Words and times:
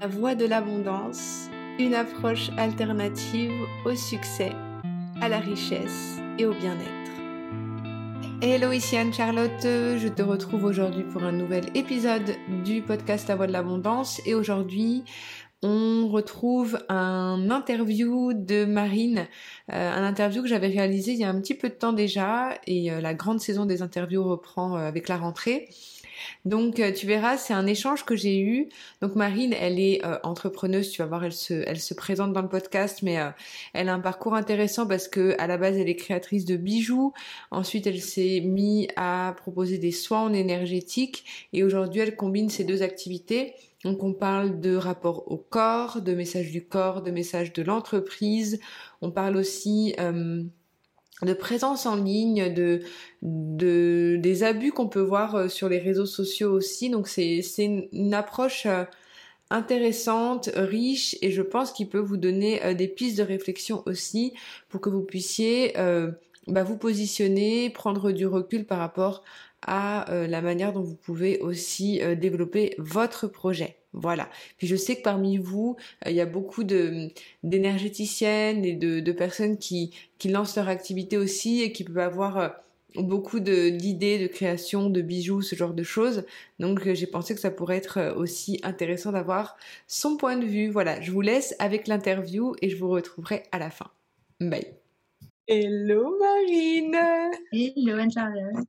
La 0.00 0.06
voie 0.06 0.36
de 0.36 0.44
l'abondance, 0.44 1.48
une 1.80 1.92
approche 1.92 2.50
alternative 2.56 3.50
au 3.84 3.96
succès, 3.96 4.52
à 5.20 5.28
la 5.28 5.40
richesse 5.40 6.18
et 6.38 6.46
au 6.46 6.54
bien-être. 6.54 7.10
Hello, 8.40 8.70
ici 8.70 8.96
Anne-Charlotte, 8.96 9.50
je 9.62 10.06
te 10.06 10.22
retrouve 10.22 10.62
aujourd'hui 10.62 11.02
pour 11.02 11.24
un 11.24 11.32
nouvel 11.32 11.64
épisode 11.74 12.36
du 12.62 12.80
podcast 12.80 13.26
La 13.26 13.34
Voix 13.34 13.48
de 13.48 13.52
l'Abondance 13.52 14.20
et 14.24 14.36
aujourd'hui 14.36 15.02
on 15.64 16.06
retrouve 16.08 16.78
un 16.88 17.50
interview 17.50 18.32
de 18.32 18.64
Marine, 18.64 19.26
euh, 19.72 19.92
un 19.92 20.04
interview 20.04 20.42
que 20.42 20.48
j'avais 20.48 20.68
réalisé 20.68 21.12
il 21.12 21.18
y 21.18 21.24
a 21.24 21.28
un 21.28 21.40
petit 21.40 21.54
peu 21.54 21.68
de 21.68 21.74
temps 21.74 21.92
déjà 21.92 22.50
et 22.68 22.92
euh, 22.92 23.00
la 23.00 23.14
grande 23.14 23.40
saison 23.40 23.66
des 23.66 23.82
interviews 23.82 24.22
reprend 24.22 24.76
euh, 24.76 24.86
avec 24.86 25.08
la 25.08 25.16
rentrée. 25.16 25.68
Donc 26.44 26.80
tu 26.94 27.06
verras, 27.06 27.36
c'est 27.36 27.54
un 27.54 27.66
échange 27.66 28.04
que 28.04 28.16
j'ai 28.16 28.40
eu. 28.40 28.68
Donc 29.02 29.14
Marine, 29.14 29.54
elle 29.58 29.78
est 29.78 30.00
entrepreneuse, 30.22 30.90
tu 30.90 31.02
vas 31.02 31.08
voir, 31.08 31.24
elle 31.24 31.32
se, 31.32 31.54
elle 31.66 31.80
se 31.80 31.94
présente 31.94 32.32
dans 32.32 32.42
le 32.42 32.48
podcast, 32.48 33.00
mais 33.02 33.18
elle 33.74 33.88
a 33.88 33.94
un 33.94 34.00
parcours 34.00 34.34
intéressant 34.34 34.86
parce 34.86 35.08
que 35.08 35.34
à 35.38 35.46
la 35.46 35.58
base 35.58 35.76
elle 35.76 35.88
est 35.88 35.96
créatrice 35.96 36.44
de 36.44 36.56
bijoux. 36.56 37.12
Ensuite 37.50 37.86
elle 37.86 38.00
s'est 38.00 38.40
mise 38.40 38.88
à 38.96 39.34
proposer 39.36 39.78
des 39.78 39.92
soins 39.92 40.22
en 40.22 40.32
énergétique 40.32 41.24
et 41.52 41.64
aujourd'hui 41.64 42.00
elle 42.00 42.16
combine 42.16 42.48
ces 42.48 42.64
deux 42.64 42.82
activités 42.82 43.54
donc 43.84 44.02
on 44.02 44.12
parle 44.12 44.60
de 44.60 44.74
rapport 44.74 45.30
au 45.30 45.36
corps, 45.36 46.02
de 46.02 46.12
message 46.12 46.50
du 46.50 46.66
corps, 46.66 47.02
de 47.02 47.10
message 47.12 47.52
de 47.52 47.62
l'entreprise. 47.62 48.58
On 49.02 49.12
parle 49.12 49.36
aussi 49.36 49.94
euh, 50.00 50.42
de 51.22 51.32
présence 51.32 51.86
en 51.86 51.96
ligne, 51.96 52.52
de, 52.52 52.80
de 53.22 54.16
des 54.20 54.44
abus 54.44 54.72
qu'on 54.72 54.88
peut 54.88 55.00
voir 55.00 55.34
euh, 55.34 55.48
sur 55.48 55.68
les 55.68 55.78
réseaux 55.78 56.06
sociaux 56.06 56.52
aussi. 56.52 56.90
Donc 56.90 57.08
c'est 57.08 57.42
une, 57.58 58.14
approche 58.14 58.66
euh, 58.66 58.84
intéressante, 59.50 60.50
riche 60.54 61.16
et 61.22 61.30
je 61.30 61.42
pense 61.42 61.72
qu'il 61.72 61.88
peut 61.88 61.98
vous 61.98 62.18
donner 62.18 62.74
des 62.74 62.88
pistes 62.88 63.16
de 63.16 63.22
réflexion 63.22 63.82
aussi 63.86 64.34
pour 64.68 64.80
que 64.80 64.90
vous 64.90 65.02
puissiez 65.02 65.72
bah, 66.48 66.64
vous 66.64 66.76
positionner, 66.78 67.70
prendre 67.70 68.10
du 68.12 68.26
recul 68.26 68.64
par 68.64 68.78
rapport 68.78 69.22
à 69.66 70.10
euh, 70.10 70.26
la 70.26 70.40
manière 70.40 70.72
dont 70.72 70.82
vous 70.82 70.96
pouvez 70.96 71.38
aussi 71.40 72.00
euh, 72.02 72.14
développer 72.14 72.74
votre 72.78 73.26
projet. 73.26 73.77
Voilà. 73.92 74.28
Puis 74.58 74.66
je 74.66 74.76
sais 74.76 74.96
que 74.96 75.02
parmi 75.02 75.38
vous, 75.38 75.76
euh, 76.06 76.10
il 76.10 76.16
y 76.16 76.20
a 76.20 76.26
beaucoup 76.26 76.64
de 76.64 77.08
d'énergéticiennes 77.42 78.64
et 78.64 78.74
de, 78.74 79.00
de, 79.00 79.12
personnes 79.12 79.58
qui, 79.58 79.94
qui 80.18 80.28
lancent 80.28 80.56
leur 80.56 80.68
activité 80.68 81.16
aussi 81.16 81.62
et 81.62 81.72
qui 81.72 81.84
peuvent 81.84 81.98
avoir 81.98 82.54
beaucoup 82.96 83.40
d'idées 83.40 84.18
de, 84.18 84.26
création 84.26 84.90
de 84.90 85.00
bijoux, 85.02 85.42
ce 85.42 85.56
genre 85.56 85.74
de 85.74 85.82
choses. 85.82 86.24
Donc 86.58 86.92
j'ai 86.92 87.06
pensé 87.06 87.34
que 87.34 87.40
ça 87.40 87.50
pourrait 87.50 87.76
être 87.76 88.14
aussi 88.16 88.60
intéressant 88.62 89.12
d'avoir 89.12 89.56
son 89.86 90.16
point 90.16 90.36
de 90.36 90.46
vue. 90.46 90.68
Voilà, 90.68 91.00
je 91.00 91.10
vous 91.10 91.20
laisse 91.20 91.54
avec 91.58 91.86
l'interview 91.88 92.54
et 92.62 92.68
je 92.68 92.76
vous 92.76 92.88
retrouverai 92.88 93.44
à 93.52 93.58
la 93.58 93.70
fin. 93.70 93.90
Bye. 94.40 94.74
Hello 95.46 96.14
Marine 96.18 96.96
Hello 97.52 97.98
Anne-Charlotte 97.98 98.66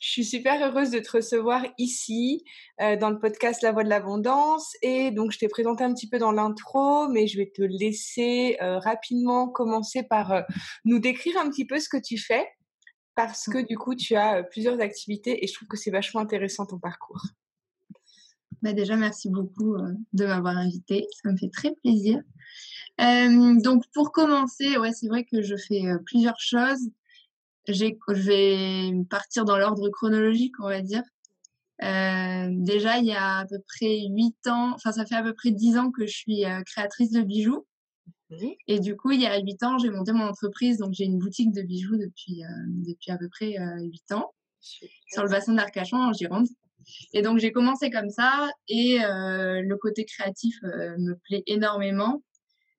je 0.00 0.08
suis 0.08 0.24
super 0.24 0.62
heureuse 0.62 0.90
de 0.90 0.98
te 0.98 1.10
recevoir 1.10 1.64
ici 1.78 2.44
euh, 2.80 2.96
dans 2.96 3.10
le 3.10 3.18
podcast 3.18 3.62
La 3.62 3.72
Voix 3.72 3.84
de 3.84 3.88
l'Abondance. 3.88 4.74
Et 4.82 5.10
donc, 5.10 5.32
je 5.32 5.38
t'ai 5.38 5.48
présenté 5.48 5.84
un 5.84 5.92
petit 5.92 6.08
peu 6.08 6.18
dans 6.18 6.32
l'intro, 6.32 7.08
mais 7.08 7.26
je 7.26 7.38
vais 7.38 7.50
te 7.54 7.62
laisser 7.62 8.56
euh, 8.62 8.78
rapidement 8.78 9.48
commencer 9.48 10.02
par 10.02 10.32
euh, 10.32 10.42
nous 10.84 10.98
décrire 10.98 11.36
un 11.38 11.48
petit 11.50 11.66
peu 11.66 11.78
ce 11.78 11.88
que 11.88 11.96
tu 11.96 12.18
fais, 12.18 12.46
parce 13.14 13.46
que 13.46 13.58
du 13.58 13.76
coup, 13.76 13.94
tu 13.94 14.14
as 14.14 14.42
plusieurs 14.44 14.80
activités 14.80 15.42
et 15.42 15.46
je 15.46 15.54
trouve 15.54 15.68
que 15.68 15.76
c'est 15.76 15.90
vachement 15.90 16.20
intéressant 16.20 16.66
ton 16.66 16.78
parcours. 16.78 17.22
Bah 18.62 18.72
déjà, 18.72 18.96
merci 18.96 19.30
beaucoup 19.30 19.76
de 20.12 20.26
m'avoir 20.26 20.56
invité. 20.56 21.06
Ça 21.22 21.30
me 21.30 21.36
fait 21.36 21.50
très 21.50 21.72
plaisir. 21.76 22.20
donc, 22.98 23.84
pour 23.92 24.10
commencer, 24.10 24.76
ouais, 24.78 24.92
c'est 24.92 25.06
vrai 25.06 25.24
que 25.24 25.42
je 25.42 25.54
fais 25.56 25.84
plusieurs 26.04 26.40
choses 26.40 26.90
je 27.72 28.22
vais 28.22 29.04
partir 29.10 29.44
dans 29.44 29.58
l'ordre 29.58 29.88
chronologique, 29.90 30.54
on 30.60 30.68
va 30.68 30.80
dire. 30.80 31.02
Euh, 31.82 32.48
déjà, 32.50 32.98
il 32.98 33.06
y 33.06 33.12
a 33.12 33.38
à 33.38 33.46
peu 33.46 33.58
près 33.66 34.06
8 34.08 34.46
ans, 34.48 34.72
enfin, 34.74 34.92
ça 34.92 35.06
fait 35.06 35.14
à 35.14 35.22
peu 35.22 35.32
près 35.32 35.50
10 35.50 35.76
ans 35.78 35.90
que 35.90 36.06
je 36.06 36.12
suis 36.12 36.44
euh, 36.44 36.62
créatrice 36.62 37.12
de 37.12 37.22
bijoux. 37.22 37.66
Et 38.66 38.78
du 38.78 38.94
coup, 38.94 39.12
il 39.12 39.22
y 39.22 39.26
a 39.26 39.38
8 39.38 39.62
ans, 39.62 39.78
j'ai 39.78 39.90
monté 39.90 40.12
mon 40.12 40.24
entreprise. 40.24 40.78
Donc, 40.78 40.92
j'ai 40.92 41.04
une 41.04 41.18
boutique 41.18 41.52
de 41.52 41.62
bijoux 41.62 41.96
depuis, 41.96 42.44
euh, 42.44 42.48
depuis 42.86 43.10
à 43.10 43.16
peu 43.16 43.28
près 43.28 43.56
8 43.80 44.12
ans 44.12 44.34
sur 44.60 45.22
le 45.22 45.30
bassin 45.30 45.54
d'Arcachon, 45.54 45.96
en 45.96 46.12
Gironde. 46.12 46.46
Et 47.14 47.22
donc, 47.22 47.38
j'ai 47.38 47.52
commencé 47.52 47.90
comme 47.90 48.10
ça. 48.10 48.50
Et 48.68 48.98
le 48.98 49.74
côté 49.76 50.04
créatif 50.04 50.60
me 50.62 51.14
plaît 51.14 51.42
énormément. 51.46 52.22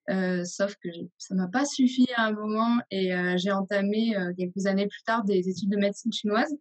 Euh, 0.09 0.43
sauf 0.43 0.75
que 0.83 0.89
ça 1.17 1.35
m'a 1.35 1.47
pas 1.47 1.65
suffi 1.65 2.07
à 2.15 2.25
un 2.25 2.31
moment 2.31 2.79
et 2.89 3.13
euh, 3.13 3.37
j'ai 3.37 3.51
entamé 3.51 4.17
euh, 4.17 4.33
quelques 4.35 4.65
années 4.65 4.87
plus 4.87 5.03
tard 5.03 5.23
des 5.23 5.49
études 5.49 5.69
de 5.69 5.77
médecine 5.77 6.11
chinoise. 6.11 6.51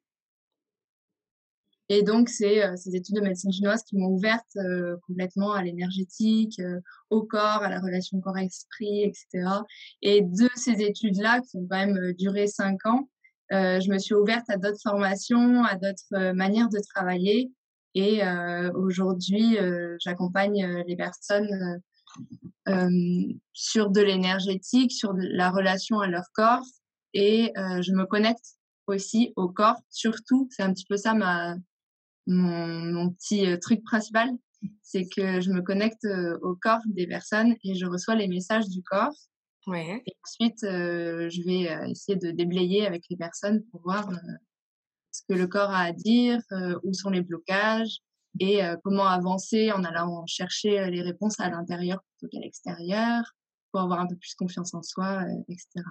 Et 1.91 2.03
donc, 2.03 2.29
c'est 2.29 2.77
ces 2.77 2.95
études 2.95 3.15
de 3.15 3.23
médecine 3.23 3.51
chinoise 3.51 3.83
qui 3.83 3.97
m'ont 3.97 4.09
ouverte 4.09 4.59
complètement 5.07 5.53
à 5.53 5.63
l'énergétique, 5.63 6.61
au 7.09 7.23
corps, 7.23 7.63
à 7.63 7.71
la 7.71 7.81
relation 7.81 8.21
corps-esprit, 8.21 9.05
etc. 9.05 9.49
Et 10.03 10.21
de 10.21 10.51
ces 10.55 10.83
études-là, 10.83 11.41
qui 11.41 11.57
ont 11.57 11.67
quand 11.67 11.87
même 11.87 12.13
duré 12.13 12.47
cinq 12.47 12.85
ans, 12.85 13.09
je 13.51 13.91
me 13.91 13.97
suis 13.97 14.15
ouverte 14.15 14.51
à 14.51 14.59
d'autres 14.59 14.83
formations, 14.83 15.65
à 15.65 15.77
d'autres 15.77 16.33
manières 16.33 16.69
de 16.69 16.79
travailler. 16.79 17.51
Et 17.95 18.21
aujourd'hui, 18.75 19.57
j'accompagne 19.99 20.85
les 20.87 20.97
personnes 20.97 21.81
sur 23.53 23.91
de 23.91 24.01
l'énergétique, 24.01 24.93
sur 24.93 25.13
la 25.15 25.51
relation 25.51 26.01
à 26.01 26.07
leur 26.07 26.25
corps. 26.35 26.65
Et 27.15 27.53
euh, 27.57 27.83
je 27.83 27.93
me 27.93 28.05
connecte 28.05 28.59
aussi 28.87 29.33
au 29.37 29.49
corps, 29.49 29.81
surtout, 29.91 30.49
c'est 30.51 30.63
un 30.63 30.73
petit 30.73 30.87
peu 30.87 30.97
ça 30.97 31.15
ma, 31.15 31.57
mon, 32.27 33.11
petit 33.11 33.47
euh, 33.47 33.57
truc 33.59 33.83
principal, 33.83 34.31
c'est 34.83 35.07
que 35.09 35.41
je 35.41 35.51
me 35.51 35.63
connecte 35.63 36.07
au 36.43 36.57
corps 36.57 36.81
des 36.87 37.07
personnes 37.07 37.55
et 37.65 37.75
je 37.75 37.87
reçois 37.87 38.15
les 38.15 38.29
messages 38.29 38.69
du 38.69 38.83
corps. 38.83 39.15
Ouais. 39.67 40.03
Et 40.07 40.13
ensuite, 40.25 40.61
je 40.63 41.45
vais 41.45 41.91
essayer 41.91 42.17
de 42.17 42.31
déblayer 42.31 42.87
avec 42.87 43.05
les 43.09 43.17
personnes 43.17 43.63
pour 43.71 43.83
voir 43.83 44.11
ce 45.13 45.21
que 45.29 45.35
le 45.35 45.47
corps 45.47 45.71
a 45.71 45.83
à 45.83 45.93
dire, 45.93 46.41
où 46.83 46.93
sont 46.93 47.11
les 47.11 47.21
blocages, 47.21 48.01
et 48.41 48.65
euh, 48.65 48.77
comment 48.83 49.07
avancer 49.07 49.73
en 49.73 49.85
allant 49.85 50.25
chercher 50.27 50.81
euh, 50.81 50.91
les 50.91 51.03
réponses 51.03 51.41
à 51.41 51.49
l'intérieur 51.49 52.03
plutôt 52.19 52.31
qu'à 52.31 52.43
l'extérieur 52.43 53.35
pour 53.73 53.81
avoir 53.83 54.01
un 54.01 54.07
peu 54.07 54.17
plus 54.17 54.35
confiance 54.35 54.75
en 54.75 54.83
soi, 54.83 55.23
euh, 55.23 55.43
etc. 55.49 55.85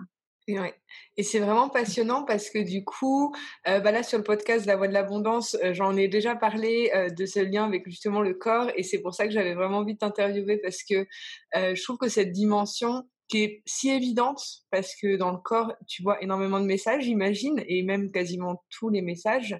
Et, 0.49 0.59
ouais. 0.59 0.73
et 1.17 1.23
c'est 1.23 1.39
vraiment 1.39 1.67
passionnant 1.67 2.23
parce 2.23 2.49
que 2.49 2.59
du 2.59 2.85
coup, 2.85 3.35
bah 3.65 3.91
là 3.91 4.01
sur 4.01 4.17
le 4.17 4.23
podcast 4.23 4.65
La 4.65 4.77
Voix 4.77 4.87
de 4.87 4.93
l'Abondance, 4.93 5.57
j'en 5.73 5.97
ai 5.97 6.07
déjà 6.07 6.37
parlé 6.37 6.89
de 7.13 7.25
ce 7.25 7.39
lien 7.39 7.65
avec 7.65 7.83
justement 7.85 8.21
le 8.21 8.33
corps 8.33 8.71
et 8.77 8.83
c'est 8.83 8.99
pour 8.99 9.13
ça 9.13 9.27
que 9.27 9.33
j'avais 9.33 9.55
vraiment 9.55 9.79
envie 9.79 9.95
de 9.95 9.99
t'interviewer 9.99 10.57
parce 10.63 10.83
que 10.83 11.05
je 11.53 11.83
trouve 11.83 11.97
que 11.97 12.07
cette 12.07 12.31
dimension 12.31 13.03
qui 13.27 13.43
est 13.43 13.63
si 13.65 13.89
évidente 13.89 14.41
parce 14.71 14.95
que 14.95 15.17
dans 15.17 15.31
le 15.31 15.37
corps, 15.37 15.73
tu 15.87 16.01
vois 16.01 16.21
énormément 16.23 16.59
de 16.59 16.65
messages, 16.65 17.03
j'imagine, 17.03 17.63
et 17.67 17.83
même 17.83 18.11
quasiment 18.11 18.63
tous 18.69 18.89
les 18.89 19.01
messages. 19.01 19.59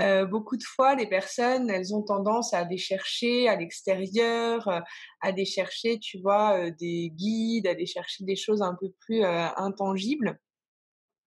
Euh, 0.00 0.26
beaucoup 0.26 0.56
de 0.56 0.62
fois, 0.62 0.94
les 0.94 1.06
personnes, 1.06 1.70
elles 1.70 1.94
ont 1.94 2.02
tendance 2.02 2.52
à 2.52 2.58
aller 2.58 2.78
chercher 2.78 3.48
à 3.48 3.56
l'extérieur, 3.56 4.68
euh, 4.68 4.80
à 5.20 5.28
aller 5.28 5.44
chercher, 5.44 5.98
tu 5.98 6.20
vois, 6.20 6.58
euh, 6.58 6.70
des 6.78 7.10
guides, 7.14 7.66
à 7.66 7.70
aller 7.70 7.86
chercher 7.86 8.24
des 8.24 8.36
choses 8.36 8.62
un 8.62 8.76
peu 8.78 8.88
plus 9.00 9.24
intangibles. 9.24 10.38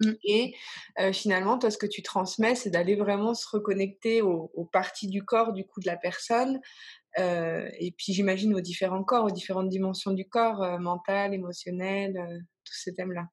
Mmh. 0.01 0.11
Et 0.23 0.55
finalement, 1.11 1.57
toi, 1.57 1.69
ce 1.69 1.77
que 1.77 1.85
tu 1.85 2.01
transmets, 2.01 2.55
c'est 2.55 2.69
d'aller 2.69 2.95
vraiment 2.95 3.33
se 3.33 3.45
reconnecter 3.51 4.21
aux, 4.21 4.49
aux, 4.53 4.63
parties 4.63 5.07
du 5.07 5.23
corps, 5.23 5.51
du 5.51 5.65
coup, 5.65 5.81
de 5.81 5.87
la 5.87 5.97
personne, 5.97 6.61
euh, 7.17 7.67
et 7.79 7.91
puis 7.91 8.13
j'imagine 8.13 8.53
aux 8.53 8.61
différents 8.61 9.03
corps, 9.03 9.25
aux 9.25 9.31
différentes 9.31 9.69
dimensions 9.69 10.11
du 10.11 10.28
corps, 10.28 10.61
euh, 10.61 10.78
mental, 10.78 11.34
émotionnel, 11.34 12.46
tous 12.63 12.75
ces 12.75 12.93
thèmes-là. 12.93 13.28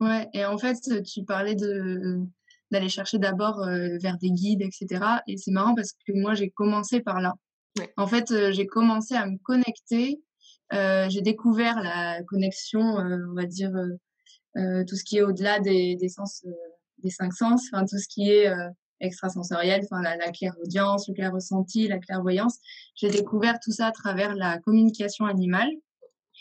Ouais, 0.00 0.28
et 0.32 0.44
en 0.44 0.58
fait, 0.58 1.02
tu 1.04 1.24
parlais 1.24 1.54
de 1.54 2.20
d'aller 2.70 2.90
chercher 2.90 3.18
d'abord 3.18 3.64
vers 3.64 4.18
des 4.18 4.30
guides, 4.30 4.60
etc. 4.60 5.02
Et 5.26 5.38
c'est 5.38 5.50
marrant 5.50 5.74
parce 5.74 5.92
que 5.92 6.12
moi, 6.12 6.34
j'ai 6.34 6.50
commencé 6.50 7.00
par 7.00 7.22
là. 7.22 7.32
En 7.96 8.06
fait, 8.06 8.52
j'ai 8.52 8.66
commencé 8.66 9.14
à 9.14 9.24
me 9.24 9.38
connecter. 9.38 10.20
j'ai 10.70 11.22
découvert 11.22 11.80
la 11.82 12.22
connexion, 12.24 12.80
on 12.80 13.34
va 13.34 13.46
dire, 13.46 13.72
tout 14.54 14.96
ce 14.96 15.04
qui 15.04 15.18
est 15.18 15.22
au-delà 15.22 15.60
des, 15.60 15.96
des 15.96 16.08
sens, 16.08 16.44
des 16.98 17.10
cinq 17.10 17.32
sens, 17.32 17.68
enfin 17.72 17.84
tout 17.84 17.98
ce 17.98 18.08
qui 18.08 18.30
est 18.30 18.50
extrasensorielle, 19.00 19.82
enfin 19.84 20.02
la, 20.02 20.16
la 20.16 20.32
clairaudience, 20.32 21.08
le 21.08 21.14
clair 21.14 21.32
ressenti, 21.32 21.86
la 21.86 21.98
clairvoyance. 21.98 22.58
J'ai 22.96 23.10
découvert 23.10 23.60
tout 23.60 23.70
ça 23.70 23.86
à 23.86 23.92
travers 23.92 24.34
la 24.34 24.58
communication 24.58 25.24
animale. 25.26 25.70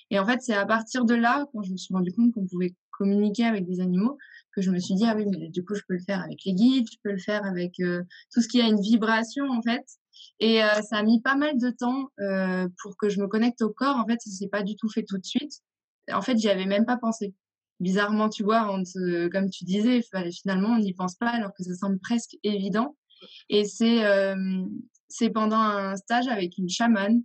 Et 0.09 0.19
en 0.19 0.25
fait, 0.25 0.41
c'est 0.41 0.55
à 0.55 0.65
partir 0.65 1.05
de 1.05 1.13
là, 1.13 1.45
quand 1.51 1.61
je 1.63 1.71
me 1.71 1.77
suis 1.77 1.93
rendu 1.93 2.11
compte 2.13 2.33
qu'on 2.33 2.47
pouvait 2.47 2.73
communiquer 2.91 3.43
avec 3.43 3.65
des 3.65 3.79
animaux, 3.81 4.17
que 4.55 4.61
je 4.61 4.71
me 4.71 4.79
suis 4.79 4.95
dit, 4.95 5.03
ah 5.05 5.13
oui, 5.15 5.25
mais 5.29 5.49
du 5.49 5.63
coup, 5.63 5.75
je 5.75 5.81
peux 5.87 5.93
le 5.93 6.03
faire 6.03 6.21
avec 6.21 6.43
les 6.45 6.53
guides, 6.53 6.87
je 6.91 6.97
peux 7.03 7.11
le 7.11 7.19
faire 7.19 7.45
avec 7.45 7.79
euh, 7.79 8.01
tout 8.33 8.41
ce 8.41 8.47
qui 8.47 8.59
a 8.61 8.65
une 8.65 8.81
vibration, 8.81 9.45
en 9.49 9.61
fait. 9.61 9.85
Et 10.39 10.61
ça 10.89 10.97
a 10.97 11.03
mis 11.03 11.21
pas 11.21 11.35
mal 11.35 11.59
de 11.59 11.69
temps 11.69 12.09
pour 12.81 12.97
que 12.97 13.09
je 13.09 13.19
me 13.19 13.27
connecte 13.27 13.61
au 13.61 13.69
corps. 13.69 13.97
En 13.97 14.05
fait, 14.07 14.19
ça 14.19 14.31
s'est 14.31 14.47
pas 14.47 14.63
du 14.63 14.75
tout 14.75 14.89
fait 14.89 15.03
tout 15.03 15.17
de 15.17 15.25
suite. 15.25 15.61
En 16.11 16.21
fait, 16.21 16.37
j'y 16.37 16.49
avais 16.49 16.65
même 16.65 16.85
pas 16.85 16.97
pensé. 16.97 17.35
Bizarrement, 17.79 18.29
tu 18.29 18.43
vois, 18.43 18.67
comme 19.31 19.49
tu 19.49 19.63
disais, 19.63 20.01
finalement, 20.31 20.69
on 20.69 20.79
n'y 20.79 20.93
pense 20.93 21.15
pas 21.15 21.29
alors 21.29 21.53
que 21.53 21.63
ça 21.63 21.75
semble 21.75 21.99
presque 21.99 22.35
évident. 22.43 22.95
Et 23.49 23.65
c'est 23.65 24.03
c'est 25.09 25.29
pendant 25.29 25.59
un 25.59 25.95
stage 25.95 26.27
avec 26.27 26.57
une 26.57 26.69
chamane 26.69 27.21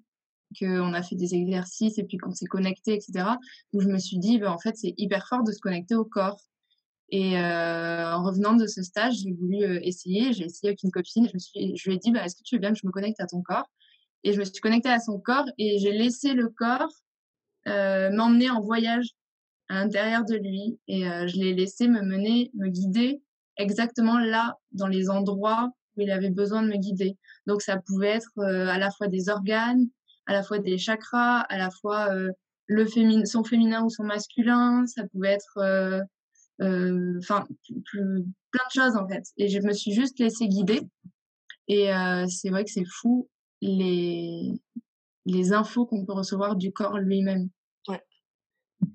qu'on 0.58 0.93
a 0.93 1.02
fait 1.02 1.16
des 1.16 1.34
exercices 1.34 1.99
et 1.99 2.04
puis 2.04 2.19
qu'on 2.19 2.32
s'est 2.32 2.46
connecté, 2.46 2.94
etc. 2.94 3.25
Où 3.72 3.81
je 3.81 3.88
me 3.88 3.99
suis 3.99 4.19
dit, 4.19 4.38
bah, 4.38 4.52
en 4.52 4.58
fait, 4.58 4.76
c'est 4.76 4.94
hyper 4.96 5.26
fort 5.26 5.43
de 5.43 5.52
se 5.52 5.60
connecter 5.60 5.94
au 5.94 6.04
corps. 6.04 6.40
Et 7.08 7.38
euh, 7.38 8.12
en 8.14 8.22
revenant 8.22 8.55
de 8.55 8.66
ce 8.66 8.82
stage, 8.82 9.14
j'ai 9.22 9.32
voulu 9.32 9.62
euh, 9.62 9.81
essayer. 9.82 10.32
J'ai 10.32 10.44
essayé 10.44 10.69
avec 10.69 10.82
une 10.82 10.90
copine. 10.90 11.28
Je, 11.28 11.34
me 11.34 11.38
suis, 11.38 11.76
je 11.76 11.88
lui 11.88 11.96
ai 11.96 11.98
dit, 11.98 12.10
bah, 12.10 12.25
est-ce 12.25 12.37
que 12.37 12.43
tu 12.43 12.56
veux 12.56 12.60
bien 12.60 12.72
que 12.72 12.78
je 12.78 12.87
me 12.87 12.93
connecte 12.93 13.20
à 13.20 13.26
ton 13.26 13.43
corps? 13.43 13.69
Et 14.25 14.32
je 14.32 14.38
me 14.38 14.44
suis 14.44 14.60
connectée 14.60 14.88
à 14.88 15.00
son 15.00 15.19
corps 15.19 15.46
et 15.58 15.78
j'ai 15.78 15.93
laissé 15.93 16.32
le 16.32 16.48
corps 16.48 16.93
euh, 17.66 18.10
m'emmener 18.10 18.50
en 18.50 18.60
voyage 18.60 19.08
à 19.72 19.84
l'intérieur 19.84 20.24
de 20.24 20.36
lui. 20.36 20.78
Et 20.88 21.08
euh, 21.08 21.26
je 21.26 21.36
l'ai 21.36 21.54
laissé 21.54 21.88
me 21.88 22.02
mener, 22.02 22.50
me 22.54 22.69
guider 22.69 23.22
exactement 23.56 24.19
là, 24.19 24.56
dans 24.72 24.88
les 24.88 25.10
endroits 25.10 25.70
où 25.96 26.00
il 26.00 26.10
avait 26.10 26.30
besoin 26.30 26.62
de 26.62 26.69
me 26.69 26.76
guider. 26.76 27.16
Donc 27.46 27.62
ça 27.62 27.78
pouvait 27.78 28.10
être 28.10 28.32
euh, 28.38 28.66
à 28.69 28.78
la 28.78 28.90
fois 28.90 29.08
des 29.08 29.28
organes, 29.28 29.88
à 30.26 30.32
la 30.32 30.42
fois 30.42 30.58
des 30.58 30.78
chakras, 30.78 31.40
à 31.40 31.58
la 31.58 31.70
fois 31.70 32.10
le 32.66 32.86
féminin, 32.86 33.24
son 33.24 33.44
féminin 33.44 33.84
ou 33.84 33.90
son 33.90 34.04
masculin. 34.04 34.86
Ça 34.86 35.06
pouvait 35.08 35.32
être 35.32 35.58
euh, 36.60 37.19
enfin 37.19 37.46
plein 37.90 38.64
de 38.69 38.72
choses 38.72 38.96
en 38.96 39.08
fait. 39.08 39.24
Et 39.36 39.48
je 39.48 39.60
me 39.60 39.72
suis 39.72 39.92
juste 39.92 40.19
laissée 40.19 40.48
guider. 40.48 40.80
Et 41.69 41.92
euh, 41.92 42.26
c'est 42.28 42.50
vrai 42.50 42.64
que 42.64 42.70
c'est 42.70 42.84
fou 42.84 43.28
les, 43.60 44.60
les 45.26 45.52
infos 45.52 45.86
qu'on 45.86 46.04
peut 46.04 46.12
recevoir 46.12 46.56
du 46.56 46.72
corps 46.72 46.98
lui-même. 46.98 47.48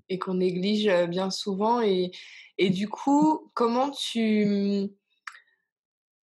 Et 0.10 0.20
qu'on 0.20 0.36
néglige 0.36 0.90
bien 1.08 1.30
souvent. 1.30 1.82
Et, 1.82 2.12
et 2.58 2.70
du 2.70 2.88
coup, 2.88 3.52
comment 3.54 3.92
tu 3.92 4.90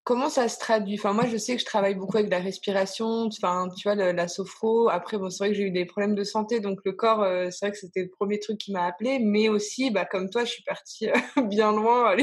Comment 0.06 0.28
ça 0.30 0.50
se 0.50 0.60
traduit? 0.60 0.96
Enfin, 0.96 1.14
moi, 1.14 1.28
je 1.28 1.38
sais 1.38 1.56
que 1.56 1.62
je 1.62 1.66
travaille 1.66 1.96
beaucoup 1.96 2.18
avec 2.18 2.30
la 2.30 2.40
respiration, 2.40 3.28
enfin, 3.28 3.70
tu 3.78 3.88
vois, 3.88 3.96
la 3.96 4.28
sophro. 4.28 4.90
Après, 4.90 5.18
bon, 5.18 5.30
c'est 5.30 5.38
vrai 5.38 5.50
que 5.52 5.56
j'ai 5.56 5.64
eu 5.64 5.72
des 5.72 5.86
problèmes 5.86 6.14
de 6.14 6.26
santé, 6.26 6.60
donc 6.60 6.80
le 6.84 6.92
corps, 6.92 7.26
c'est 7.52 7.66
vrai 7.66 7.72
que 7.72 7.78
c'était 7.78 8.02
le 8.02 8.10
premier 8.10 8.38
truc 8.38 8.58
qui 8.58 8.74
m'a 8.74 8.86
appelé. 8.86 9.20
Mais 9.20 9.48
aussi, 9.48 9.92
bah, 9.92 10.04
comme 10.04 10.30
toi, 10.30 10.44
je 10.44 10.52
suis 10.52 10.64
partie 10.64 11.08
bien 11.48 11.72
loin. 11.72 12.18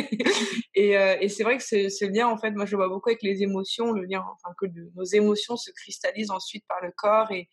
et, 0.75 0.99
euh, 0.99 1.17
et 1.23 1.31
c'est 1.31 1.43
vrai 1.43 1.57
que 1.57 1.63
ce, 1.63 2.05
lien, 2.05 2.29
en 2.29 2.37
fait, 2.37 2.51
moi, 2.51 2.67
je 2.67 2.77
vois 2.77 2.89
beaucoup 2.89 3.09
avec 3.09 3.23
les 3.23 3.43
émotions, 3.43 3.93
le 3.93 4.05
lien, 4.05 4.23
enfin, 4.35 4.55
que 4.59 4.67
nos 4.95 5.05
émotions 5.05 5.57
se 5.57 5.71
cristallisent 5.71 6.31
ensuite 6.31 6.67
par 6.69 6.83
le 6.83 6.93
corps 6.95 7.33
et, 7.33 7.49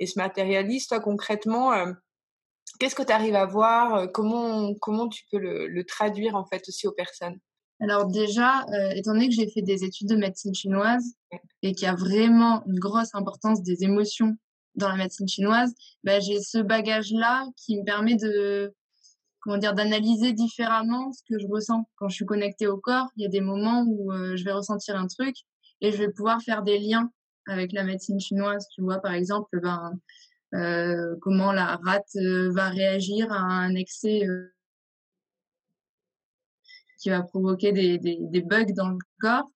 et 0.00 0.06
se 0.06 0.18
matérialisent. 0.18 0.88
Toi, 0.88 0.98
concrètement, 0.98 1.70
qu'est-ce 2.78 2.94
que 2.94 3.02
tu 3.02 3.12
arrives 3.12 3.34
à 3.36 3.46
voir 3.46 4.10
Comment, 4.12 4.74
comment 4.74 5.08
tu 5.08 5.24
peux 5.30 5.38
le, 5.38 5.66
le 5.68 5.84
traduire, 5.84 6.34
en 6.34 6.44
fait, 6.44 6.62
aussi 6.68 6.86
aux 6.86 6.92
personnes? 6.92 7.38
Alors 7.80 8.06
déjà, 8.06 8.64
euh, 8.72 8.90
étant 8.96 9.12
donné 9.12 9.28
que 9.28 9.34
j'ai 9.34 9.48
fait 9.48 9.62
des 9.62 9.84
études 9.84 10.08
de 10.08 10.16
médecine 10.16 10.54
chinoise 10.54 11.14
et 11.62 11.74
qu'il 11.74 11.86
y 11.86 11.90
a 11.90 11.94
vraiment 11.94 12.64
une 12.66 12.78
grosse 12.78 13.14
importance 13.14 13.62
des 13.62 13.84
émotions 13.84 14.36
dans 14.74 14.88
la 14.88 14.96
médecine 14.96 15.28
chinoise, 15.28 15.72
bah, 16.02 16.18
j'ai 16.20 16.40
ce 16.40 16.58
bagage-là 16.58 17.46
qui 17.56 17.78
me 17.78 17.84
permet 17.84 18.16
de 18.16 18.74
comment 19.40 19.58
dire 19.58 19.74
d'analyser 19.74 20.32
différemment 20.32 21.12
ce 21.12 21.22
que 21.28 21.38
je 21.38 21.46
ressens 21.46 21.88
quand 21.96 22.08
je 22.08 22.16
suis 22.16 22.26
connectée 22.26 22.66
au 22.66 22.78
corps. 22.78 23.06
Il 23.16 23.22
y 23.22 23.26
a 23.26 23.28
des 23.28 23.40
moments 23.40 23.84
où 23.86 24.12
euh, 24.12 24.36
je 24.36 24.44
vais 24.44 24.52
ressentir 24.52 24.96
un 24.96 25.06
truc 25.06 25.36
et 25.80 25.92
je 25.92 25.96
vais 25.96 26.10
pouvoir 26.10 26.42
faire 26.42 26.62
des 26.62 26.78
liens 26.78 27.10
avec 27.46 27.72
la 27.72 27.84
médecine 27.84 28.18
chinoise. 28.18 28.66
Tu 28.74 28.82
vois, 28.82 28.98
par 28.98 29.12
exemple, 29.12 29.60
ben, 29.60 29.92
euh, 30.54 31.16
comment 31.20 31.52
la 31.52 31.76
rate 31.76 32.16
euh, 32.16 32.50
va 32.50 32.68
réagir 32.68 33.30
à 33.32 33.38
un 33.38 33.74
excès 33.74 34.26
qui 36.98 37.10
va 37.10 37.22
provoquer 37.22 37.72
des, 37.72 37.98
des, 37.98 38.40
bugs 38.42 38.72
dans 38.74 38.88
le 38.88 38.98
corps. 39.20 39.50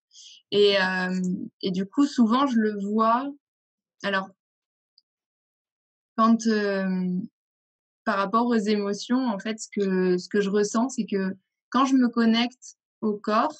Et, 0.51 0.77
euh, 0.81 1.19
et 1.61 1.71
du 1.71 1.85
coup, 1.85 2.05
souvent, 2.05 2.47
je 2.47 2.57
le 2.57 2.79
vois. 2.79 3.29
Alors, 4.03 4.29
quand 6.15 6.47
euh, 6.47 7.09
par 8.05 8.17
rapport 8.17 8.47
aux 8.47 8.55
émotions, 8.55 9.27
en 9.27 9.39
fait, 9.39 9.59
ce 9.59 9.67
que, 9.69 10.17
ce 10.17 10.29
que 10.29 10.41
je 10.41 10.49
ressens, 10.49 10.89
c'est 10.89 11.05
que 11.05 11.35
quand 11.69 11.85
je 11.85 11.95
me 11.95 12.07
connecte 12.07 12.77
au 13.01 13.13
corps, 13.13 13.55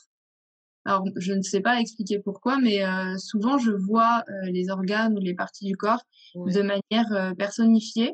alors 0.85 1.06
je 1.15 1.33
ne 1.33 1.41
sais 1.41 1.62
pas 1.62 1.80
expliquer 1.80 2.19
pourquoi, 2.19 2.57
mais 2.59 2.85
euh, 2.85 3.18
souvent 3.18 3.57
je 3.57 3.71
vois 3.71 4.24
euh, 4.30 4.50
les 4.51 4.69
organes 4.69 5.18
ou 5.18 5.21
les 5.21 5.33
parties 5.33 5.65
du 5.65 5.77
corps 5.77 6.03
de 6.35 6.62
manière 6.62 7.12
euh, 7.12 7.33
personnifiée. 7.33 8.13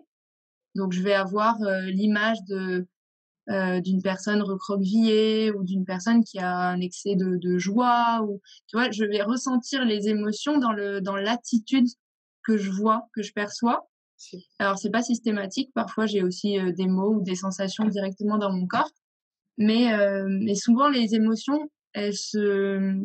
Donc 0.75 0.93
je 0.93 1.01
vais 1.01 1.13
avoir 1.13 1.57
l'image 1.87 2.37
de 2.47 2.87
euh, 3.49 3.81
d'une 3.81 4.03
personne 4.03 4.43
recroquevillée 4.43 5.51
ou 5.51 5.63
d'une 5.63 5.83
personne 5.83 6.23
qui 6.23 6.37
a 6.37 6.55
un 6.55 6.79
excès 6.81 7.15
de, 7.15 7.35
de, 7.35 7.57
joie 7.57 8.21
ou 8.21 8.39
tu 8.67 8.77
vois 8.77 8.91
je 8.91 9.03
vais 9.03 9.23
ressentir 9.23 9.85
les 9.85 10.07
émotions 10.07 10.59
dans 10.59 10.71
le 10.71 11.01
dans 11.01 11.15
l'attitude 11.15 11.87
que 12.43 12.57
je 12.57 12.69
vois 12.69 13.07
que 13.11 13.23
je 13.23 13.33
perçois. 13.33 13.87
Alors 14.59 14.77
c'est 14.77 14.91
pas 14.91 15.01
systématique. 15.01 15.71
Parfois 15.73 16.05
j'ai 16.05 16.21
aussi 16.21 16.59
euh, 16.59 16.71
des 16.71 16.85
mots 16.85 17.15
ou 17.15 17.21
des 17.21 17.33
sensations 17.33 17.85
directement 17.85 18.37
dans 18.37 18.53
mon 18.53 18.67
corps. 18.67 18.91
Mais 19.57 19.93
euh, 19.93 20.27
mais 20.29 20.53
souvent 20.53 20.87
les 20.87 21.15
émotions 21.15 21.71
elles 21.93 22.15
se 22.15 23.01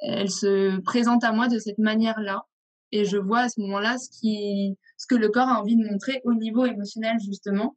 elles 0.00 0.30
se 0.30 0.80
présentent 0.80 1.24
à 1.24 1.32
moi 1.32 1.48
de 1.48 1.58
cette 1.58 1.78
manière 1.78 2.20
là 2.20 2.46
et 2.92 3.04
je 3.04 3.16
vois 3.16 3.40
à 3.40 3.48
ce 3.48 3.60
moment-là 3.60 3.98
ce 3.98 4.08
qui 4.10 4.76
ce 4.96 5.06
que 5.06 5.14
le 5.14 5.28
corps 5.28 5.48
a 5.48 5.60
envie 5.60 5.76
de 5.76 5.84
montrer 5.88 6.20
au 6.24 6.34
niveau 6.34 6.64
émotionnel 6.66 7.16
justement. 7.24 7.76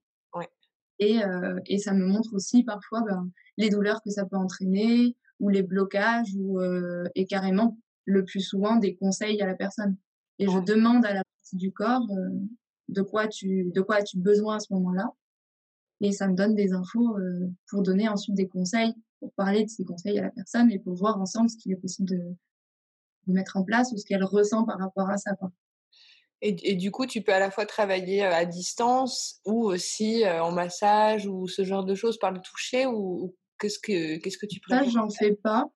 Et, 0.99 1.23
euh, 1.23 1.59
et 1.65 1.79
ça 1.79 1.93
me 1.93 2.05
montre 2.05 2.33
aussi 2.33 2.63
parfois 2.63 3.01
ben, 3.01 3.29
les 3.57 3.69
douleurs 3.69 4.01
que 4.03 4.11
ça 4.11 4.25
peut 4.25 4.37
entraîner 4.37 5.17
ou 5.39 5.49
les 5.49 5.63
blocages 5.63 6.33
ou 6.37 6.59
euh, 6.61 7.05
et 7.15 7.25
carrément 7.25 7.77
le 8.05 8.23
plus 8.23 8.41
souvent 8.41 8.75
des 8.75 8.95
conseils 8.95 9.41
à 9.41 9.47
la 9.47 9.55
personne. 9.55 9.97
Et 10.37 10.47
je 10.47 10.59
demande 10.59 11.03
à 11.03 11.13
la 11.13 11.23
partie 11.23 11.55
du 11.57 11.71
corps 11.71 12.07
euh, 12.11 12.29
de 12.89 13.01
quoi 13.01 13.27
tu 13.27 13.71
de 13.73 13.81
quoi 13.81 13.95
as-tu 13.95 14.19
besoin 14.19 14.57
à 14.57 14.59
ce 14.59 14.71
moment-là. 14.73 15.09
Et 15.99 16.11
ça 16.11 16.27
me 16.27 16.35
donne 16.35 16.53
des 16.53 16.73
infos 16.73 17.17
pour 17.69 17.81
donner 17.81 18.07
ensuite 18.07 18.35
des 18.35 18.47
conseils 18.47 18.93
pour 19.23 19.33
parler 19.35 19.63
de 19.63 19.69
ces 19.69 19.85
conseils 19.85 20.19
à 20.19 20.23
la 20.23 20.31
personne 20.31 20.69
et 20.69 20.79
pour 20.79 20.95
voir 20.95 21.17
ensemble 21.17 21.49
ce 21.49 21.55
qu'il 21.55 21.71
est 21.71 21.77
possible 21.77 22.09
de, 22.09 22.35
de 23.27 23.33
mettre 23.33 23.55
en 23.55 23.63
place 23.63 23.93
ou 23.93 23.97
ce 23.97 24.05
qu'elle 24.05 24.23
ressent 24.23 24.65
par 24.65 24.77
rapport 24.79 25.09
à 25.09 25.17
ça. 25.17 25.33
Quoi. 25.35 25.49
Et, 26.41 26.75
du 26.75 26.91
coup, 26.91 27.05
tu 27.05 27.21
peux 27.21 27.31
à 27.31 27.39
la 27.39 27.49
fois 27.49 27.65
travailler 27.65 28.21
à 28.21 28.43
distance 28.43 29.39
ou 29.45 29.63
aussi 29.63 30.25
en 30.27 30.51
massage 30.51 31.25
ou 31.25 31.47
ce 31.47 31.63
genre 31.63 31.85
de 31.85 31.95
choses 31.95 32.19
par 32.19 32.31
le 32.31 32.41
toucher 32.41 32.85
ou, 32.85 33.33
qu'est-ce 33.59 33.79
que 33.79 34.17
qu'est-ce 34.17 34.37
que 34.37 34.45
tu 34.45 34.59
préfères 34.59 34.83
Ça, 34.83 34.91
j'en 34.91 35.09
fais 35.09 35.37
pas. 35.41 35.71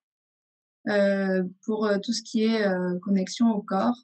Euh, 0.89 1.42
pour 1.66 1.89
tout 2.04 2.12
ce 2.12 2.22
qui 2.22 2.44
est 2.44 2.66
connexion 3.01 3.50
au 3.51 3.62
corps, 3.62 3.96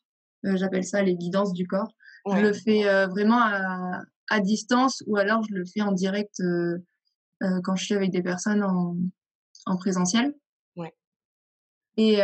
j'appelle 0.43 0.85
ça 0.85 1.03
les 1.03 1.15
guidances 1.15 1.51
du 1.51 1.67
corps. 1.67 1.93
Je 2.31 2.39
le 2.39 2.53
fais 2.53 2.83
vraiment 3.07 3.41
à, 3.41 4.01
à, 4.29 4.39
distance 4.39 5.03
ou 5.05 5.17
alors 5.17 5.43
je 5.43 5.53
le 5.55 5.65
fais 5.65 5.81
en 5.81 5.91
direct 5.91 6.41
quand 7.41 7.75
je 7.75 7.83
suis 7.83 7.93
avec 7.93 8.11
des 8.11 8.23
personnes 8.23 8.63
en, 8.63 8.95
en 9.65 9.77
présentiel. 9.77 10.33
Ouais. 10.75 10.93
Et, 11.97 12.19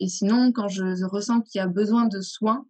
et 0.00 0.08
sinon, 0.08 0.52
quand 0.52 0.68
je 0.68 1.04
ressens 1.04 1.40
qu'il 1.42 1.58
y 1.58 1.62
a 1.62 1.66
besoin 1.66 2.06
de 2.06 2.20
soins, 2.20 2.66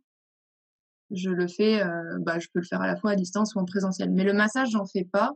je 1.11 1.31
le 1.31 1.47
fais, 1.47 1.83
euh, 1.83 2.19
bah, 2.21 2.39
je 2.39 2.49
peux 2.53 2.61
le 2.61 2.67
faire 2.67 2.81
à 2.81 2.87
la 2.87 2.97
fois 2.97 3.13
à 3.13 3.17
distance 3.17 3.55
ou 3.55 3.59
en 3.59 3.65
présentiel. 3.67 4.11
Mais 4.11 4.25
le 4.25 4.33
massage, 4.33 4.71
j'en 4.71 4.87
fais 4.87 5.05
pas. 5.05 5.33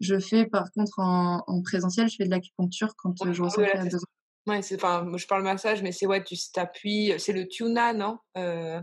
Je 0.00 0.18
fais 0.18 0.46
par 0.46 0.72
contre 0.72 0.98
en, 0.98 1.44
en 1.46 1.62
présentiel, 1.62 2.08
je 2.08 2.16
fais 2.16 2.24
de 2.24 2.30
l'acupuncture 2.30 2.94
quand 2.96 3.14
euh, 3.24 3.32
je 3.32 3.42
ressens 3.42 3.62
qu'il 3.62 3.74
y 3.74 3.78
a 3.78 3.84
besoin. 3.84 4.00
Ouais, 4.48 4.60
enfin, 4.74 5.06
je 5.16 5.26
parle 5.28 5.44
massage, 5.44 5.80
mais 5.82 5.92
c'est 5.92 6.06
ouais, 6.06 6.24
tu 6.24 6.34
t'appuies, 6.52 7.14
c'est 7.18 7.32
le 7.32 7.46
tuna, 7.46 7.92
non? 7.94 8.18
Euh... 8.36 8.82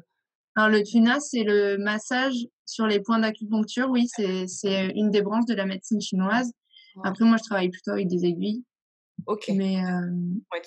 Alors 0.56 0.70
le 0.70 0.82
tuna, 0.82 1.20
c'est 1.20 1.44
le 1.44 1.78
massage 1.78 2.48
sur 2.66 2.88
les 2.88 3.02
points 3.02 3.20
d'acupuncture. 3.20 3.90
Oui, 3.90 4.08
c'est, 4.08 4.48
c'est 4.48 4.88
une 4.96 5.12
des 5.12 5.22
branches 5.22 5.46
de 5.46 5.56
la 5.56 5.66
médecine 5.66 6.00
chinoise. 6.00 6.52
Après, 7.04 7.26
moi, 7.26 7.38
je 7.38 7.44
travaille 7.44 7.70
plutôt 7.70 7.92
avec 7.92 8.08
des 8.08 8.26
aiguilles. 8.26 8.64
Ok. 9.26 9.50
Mais, 9.56 9.84
euh, 9.84 10.12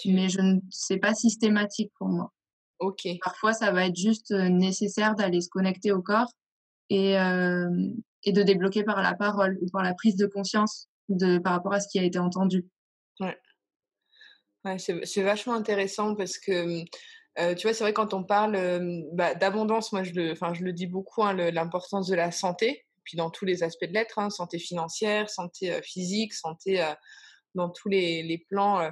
mais 0.06 0.28
je 0.28 0.40
ne 0.40 0.60
sais 0.70 0.98
pas 0.98 1.14
systématique 1.14 1.92
pour 1.98 2.08
moi. 2.08 2.32
Ok. 2.78 3.06
Parfois, 3.22 3.52
ça 3.52 3.70
va 3.70 3.86
être 3.86 3.96
juste 3.96 4.32
nécessaire 4.32 5.14
d'aller 5.14 5.40
se 5.40 5.48
connecter 5.48 5.92
au 5.92 6.02
corps 6.02 6.32
et, 6.90 7.18
euh, 7.18 7.70
et 8.24 8.32
de 8.32 8.42
débloquer 8.42 8.84
par 8.84 9.02
la 9.02 9.14
parole 9.14 9.58
ou 9.60 9.66
par 9.70 9.82
la 9.82 9.94
prise 9.94 10.16
de 10.16 10.26
conscience 10.26 10.88
de, 11.08 11.38
par 11.38 11.52
rapport 11.52 11.72
à 11.72 11.80
ce 11.80 11.88
qui 11.88 11.98
a 11.98 12.02
été 12.02 12.18
entendu. 12.18 12.66
Ouais. 13.20 13.38
ouais 14.64 14.78
c'est 14.78 15.22
vachement 15.22 15.54
intéressant 15.54 16.14
parce 16.14 16.38
que, 16.38 16.82
euh, 17.38 17.54
tu 17.54 17.66
vois, 17.66 17.74
c'est 17.74 17.84
vrai 17.84 17.92
quand 17.92 18.14
on 18.14 18.24
parle 18.24 18.58
bah, 19.12 19.34
d'abondance, 19.34 19.92
moi 19.92 20.02
je 20.02 20.12
le, 20.12 20.34
je 20.34 20.64
le 20.64 20.72
dis 20.72 20.86
beaucoup, 20.86 21.22
hein, 21.22 21.34
l'importance 21.34 22.08
de 22.08 22.16
la 22.16 22.32
santé, 22.32 22.84
puis 23.04 23.16
dans 23.16 23.30
tous 23.30 23.44
les 23.44 23.62
aspects 23.62 23.86
de 23.86 23.92
l'être, 23.92 24.18
hein, 24.18 24.30
santé 24.30 24.58
financière, 24.58 25.30
santé 25.30 25.80
physique, 25.82 26.34
santé 26.34 26.84
dans 27.54 27.68
tous 27.70 27.88
les, 27.88 28.22
les 28.22 28.38
plans 28.38 28.90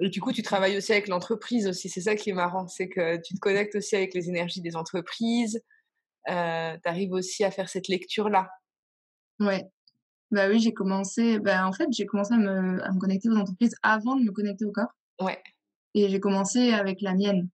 Et 0.00 0.08
du 0.08 0.20
coup, 0.20 0.32
tu 0.32 0.42
travailles 0.42 0.76
aussi 0.76 0.92
avec 0.92 1.08
l'entreprise 1.08 1.66
aussi. 1.66 1.88
C'est 1.88 2.00
ça 2.00 2.14
qui 2.14 2.30
est 2.30 2.34
marrant, 2.34 2.68
c'est 2.68 2.88
que 2.88 3.16
tu 3.16 3.34
te 3.34 3.40
connectes 3.40 3.74
aussi 3.74 3.96
avec 3.96 4.14
les 4.14 4.28
énergies 4.28 4.60
des 4.60 4.76
entreprises. 4.76 5.60
Euh, 6.28 6.76
tu 6.82 6.88
arrives 6.88 7.12
aussi 7.12 7.44
à 7.44 7.50
faire 7.50 7.68
cette 7.68 7.88
lecture-là. 7.88 8.48
Ouais. 9.40 9.64
Bah 10.30 10.48
oui, 10.48 10.60
j'ai 10.60 10.74
commencé. 10.74 11.38
Bah, 11.38 11.66
en 11.66 11.72
fait, 11.72 11.88
j'ai 11.90 12.06
commencé 12.06 12.34
à 12.34 12.38
me, 12.38 12.82
à 12.84 12.92
me 12.92 12.98
connecter 12.98 13.28
aux 13.28 13.36
entreprises 13.36 13.74
avant 13.82 14.16
de 14.16 14.24
me 14.24 14.32
connecter 14.32 14.64
au 14.64 14.72
corps. 14.72 14.92
Ouais. 15.20 15.42
Et 15.94 16.08
j'ai 16.08 16.20
commencé 16.20 16.72
avec 16.72 17.00
la 17.00 17.14
mienne. 17.14 17.48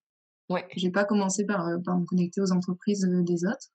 Ouais. 0.49 0.67
J'ai 0.77 0.91
pas 0.91 1.05
commencé 1.05 1.47
par, 1.47 1.67
euh, 1.69 1.79
par 1.85 1.99
me 1.99 2.05
connecter 2.05 2.41
aux 2.41 2.53
entreprises 2.53 3.05
euh, 3.05 3.23
des 3.23 3.45
autres. 3.45 3.71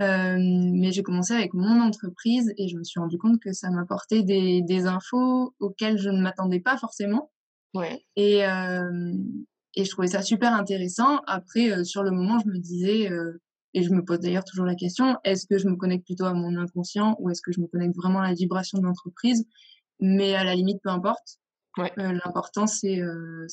Euh, 0.00 0.36
mais 0.38 0.90
j'ai 0.90 1.02
commencé 1.02 1.34
avec 1.34 1.52
mon 1.54 1.80
entreprise 1.80 2.52
et 2.56 2.66
je 2.66 2.76
me 2.76 2.82
suis 2.82 2.98
rendu 2.98 3.18
compte 3.18 3.38
que 3.40 3.52
ça 3.52 3.70
m'apportait 3.70 4.22
des, 4.22 4.62
des 4.62 4.86
infos 4.86 5.54
auxquelles 5.60 5.98
je 5.98 6.08
ne 6.08 6.20
m'attendais 6.20 6.60
pas 6.60 6.76
forcément. 6.76 7.30
Ouais. 7.74 8.04
Et, 8.16 8.44
euh, 8.46 9.14
et 9.76 9.84
je 9.84 9.90
trouvais 9.90 10.08
ça 10.08 10.22
super 10.22 10.54
intéressant. 10.54 11.20
Après, 11.26 11.70
euh, 11.70 11.84
sur 11.84 12.02
le 12.02 12.10
moment, 12.10 12.38
je 12.38 12.48
me 12.48 12.58
disais, 12.58 13.10
et 13.74 13.82
je 13.82 13.90
me 13.90 14.04
pose 14.04 14.20
d'ailleurs 14.20 14.44
toujours 14.44 14.66
la 14.66 14.74
question, 14.74 15.16
est-ce 15.24 15.46
que 15.46 15.58
je 15.58 15.68
me 15.68 15.76
connecte 15.76 16.04
plutôt 16.04 16.24
à 16.24 16.34
mon 16.34 16.56
inconscient 16.56 17.16
ou 17.20 17.30
est-ce 17.30 17.42
que 17.42 17.52
je 17.52 17.60
me 17.60 17.66
connecte 17.66 17.96
vraiment 17.96 18.20
à 18.20 18.28
la 18.28 18.34
vibration 18.34 18.78
de 18.78 18.84
l'entreprise? 18.84 19.46
Mais 20.00 20.34
à 20.34 20.42
la 20.42 20.54
limite, 20.54 20.80
peu 20.82 20.90
importe. 20.90 21.38
Ouais. 21.78 21.92
L'important, 21.96 22.66
c'est 22.66 23.00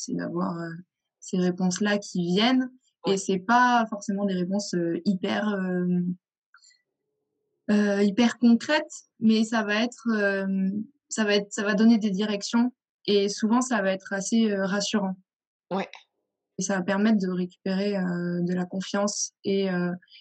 d'avoir 0.10 0.58
ces 1.19 1.38
réponses-là 1.38 2.00
qui 2.00 2.25
viennent. 2.25 2.69
Et 3.08 3.15
c'est 3.17 3.39
pas 3.39 3.86
forcément 3.89 4.25
des 4.25 4.34
réponses 4.34 4.75
hyper, 5.05 5.58
euh, 7.70 8.02
hyper 8.02 8.40
concrètes, 8.40 9.04
mais 9.20 9.44
ça 9.44 9.64
va 9.64 9.84
être, 9.84 10.08
euh, 10.10 10.70
ça 11.08 11.24
va 11.24 11.36
être, 11.36 11.52
ça 11.52 11.64
va 11.64 11.76
donner 11.76 12.00
des 12.00 12.10
directions. 12.10 12.74
Et 13.06 13.30
souvent, 13.30 13.62
ça 13.62 13.82
va 13.82 13.92
être 13.92 14.12
assez 14.12 14.52
euh, 14.52 14.66
rassurant. 14.66 15.16
Ouais. 15.72 15.88
Et 16.58 16.64
ça 16.64 16.76
va 16.76 16.82
permettre 16.82 17.20
de 17.20 17.30
récupérer 17.30 17.94
de 17.94 18.54
la 18.54 18.66
confiance 18.66 19.32
et, 19.46 19.70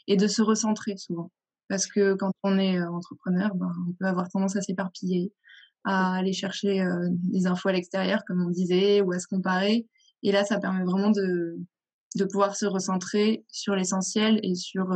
et 0.07 0.17
de 0.17 0.29
se 0.29 0.41
recentrer 0.41 0.97
souvent. 0.97 1.33
Parce 1.69 1.89
que 1.89 2.15
quand 2.15 2.31
on 2.45 2.61
est 2.61 2.81
entrepreneur, 2.81 3.53
ben, 3.57 3.73
on 3.89 3.93
peut 3.95 4.05
avoir 4.05 4.29
tendance 4.29 4.55
à 4.55 4.61
s'éparpiller, 4.61 5.33
à 5.83 6.15
aller 6.15 6.33
chercher 6.33 6.87
des 7.11 7.49
infos 7.49 7.71
à 7.71 7.73
l'extérieur, 7.73 8.23
comme 8.25 8.47
on 8.47 8.51
disait, 8.51 9.01
ou 9.01 9.11
à 9.11 9.19
se 9.19 9.27
comparer. 9.27 9.89
Et 10.23 10.31
là, 10.31 10.45
ça 10.45 10.61
permet 10.61 10.85
vraiment 10.85 11.11
de, 11.11 11.59
de 12.15 12.25
pouvoir 12.25 12.55
se 12.55 12.67
recentrer 12.67 13.45
sur 13.49 13.75
l'essentiel 13.75 14.39
et 14.45 14.55
sur 14.55 14.93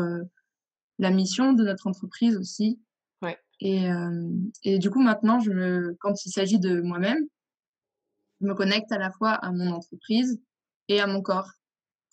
la 1.02 1.10
mission 1.10 1.52
de 1.52 1.64
notre 1.64 1.86
entreprise 1.88 2.36
aussi. 2.36 2.80
Ouais. 3.20 3.36
Et, 3.60 3.90
euh, 3.90 4.30
et 4.62 4.78
du 4.78 4.88
coup, 4.88 5.00
maintenant, 5.00 5.40
je 5.40 5.50
me, 5.50 5.96
quand 6.00 6.24
il 6.24 6.30
s'agit 6.30 6.60
de 6.60 6.80
moi-même, 6.80 7.26
je 8.40 8.46
me 8.46 8.54
connecte 8.54 8.90
à 8.92 8.98
la 8.98 9.10
fois 9.10 9.32
à 9.32 9.50
mon 9.50 9.72
entreprise 9.72 10.40
et 10.88 11.00
à 11.00 11.06
mon 11.06 11.20
corps 11.20 11.50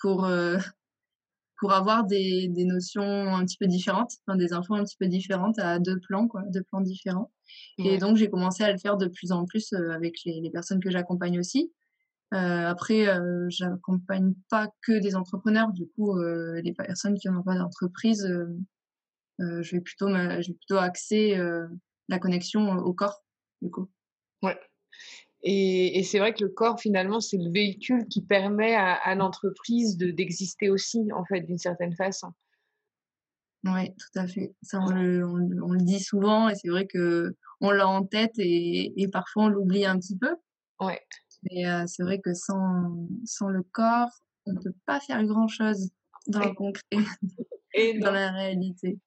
pour, 0.01 0.25
euh, 0.25 0.58
pour 1.60 1.72
avoir 1.72 2.05
des, 2.05 2.48
des 2.50 2.65
notions 2.65 3.03
un 3.03 3.46
petit 3.46 3.58
peu 3.58 3.67
différentes, 3.67 4.13
enfin, 4.25 4.38
des 4.38 4.53
infos 4.53 4.74
un 4.74 4.84
petit 4.84 4.98
peu 4.98 5.08
différentes 5.08 5.60
à 5.60 5.77
deux 5.79 6.00
plans, 6.00 6.27
quoi, 6.27 6.41
deux 6.48 6.63
plans 6.63 6.81
différents. 6.81 7.31
Ouais. 7.77 7.93
Et 7.93 7.98
donc, 8.00 8.17
j'ai 8.17 8.29
commencé 8.29 8.63
à 8.63 8.72
le 8.72 8.79
faire 8.79 8.98
de 8.98 9.08
plus 9.08 9.31
en 9.31 9.46
plus 9.46 9.72
euh, 9.74 9.91
avec 9.91 10.15
les, 10.25 10.41
les 10.41 10.50
personnes 10.50 10.79
que 10.79 10.89
j'accompagne 10.89 11.39
aussi. 11.39 11.72
Euh, 12.34 12.67
après, 12.67 13.08
euh, 13.08 13.48
j'accompagne 13.50 14.34
pas 14.50 14.67
que 14.84 15.00
des 15.00 15.15
entrepreneurs. 15.15 15.72
Du 15.74 15.88
coup, 15.88 16.17
euh, 16.17 16.62
les 16.62 16.74
personnes 16.74 17.17
qui 17.17 17.27
n'ont 17.27 17.43
pas 17.43 17.58
d'entreprise, 17.58 18.27
euh, 19.39 19.43
euh, 19.43 19.62
je 19.63 19.75
vais 19.75 19.81
plutôt, 19.81 20.08
me, 20.08 20.41
je 20.41 20.50
vais 20.51 20.58
plutôt 20.58 20.77
axer 20.77 21.38
euh, 21.38 21.67
la 22.08 22.19
connexion 22.19 22.69
au 22.77 22.93
corps. 22.93 23.24
Du 23.62 23.69
coup. 23.69 23.89
Ouais. 24.41 24.58
Et, 25.43 26.00
et 26.00 26.03
c'est 26.03 26.19
vrai 26.19 26.34
que 26.34 26.43
le 26.43 26.50
corps, 26.50 26.79
finalement, 26.79 27.19
c'est 27.22 27.38
le 27.38 27.51
véhicule 27.51 28.08
qui 28.08 28.22
permet 28.22 28.75
à, 28.75 28.93
à 28.93 29.15
l'entreprise 29.15 29.98
de 29.98 30.12
d'exister 30.12 30.69
aussi, 30.69 31.00
en 31.13 31.24
fait, 31.25 31.41
d'une 31.41 31.58
certaine 31.58 31.96
façon. 31.96 32.34
Oui, 33.65 33.93
tout 33.96 34.19
à 34.19 34.27
fait. 34.27 34.53
Ça, 34.62 34.79
on 34.79 34.89
le, 34.89 35.25
on, 35.27 35.36
le- 35.36 35.63
on 35.63 35.72
le 35.74 35.81
dit 35.81 36.00
souvent 36.00 36.48
et 36.50 36.55
c'est 36.55 36.69
vrai 36.69 36.88
que 36.88 37.36
on 37.60 37.72
l'a 37.72 37.88
en 37.88 38.05
tête 38.05 38.31
et, 38.38 39.01
et 39.01 39.08
parfois 39.10 39.46
on 39.46 39.48
l'oublie 39.50 39.86
un 39.86 40.00
petit 40.00 40.17
peu. 40.17 40.34
Ouais. 40.79 41.01
Mais 41.43 41.67
euh, 41.67 41.84
c'est 41.86 42.03
vrai 42.03 42.19
que 42.19 42.34
sans, 42.34 43.08
sans 43.25 43.50
le 43.50 43.63
corps, 43.63 44.10
on 44.46 44.53
ne 44.53 44.60
peut 44.60 44.74
pas 44.86 45.01
faire 45.01 45.24
grand-chose 45.25 45.89
dans 46.27 46.46
le 46.46 46.53
concret, 46.53 46.84
Et 47.74 47.98
dans 48.00 48.08
non. 48.08 48.13
la 48.13 48.31
réalité. 48.31 48.98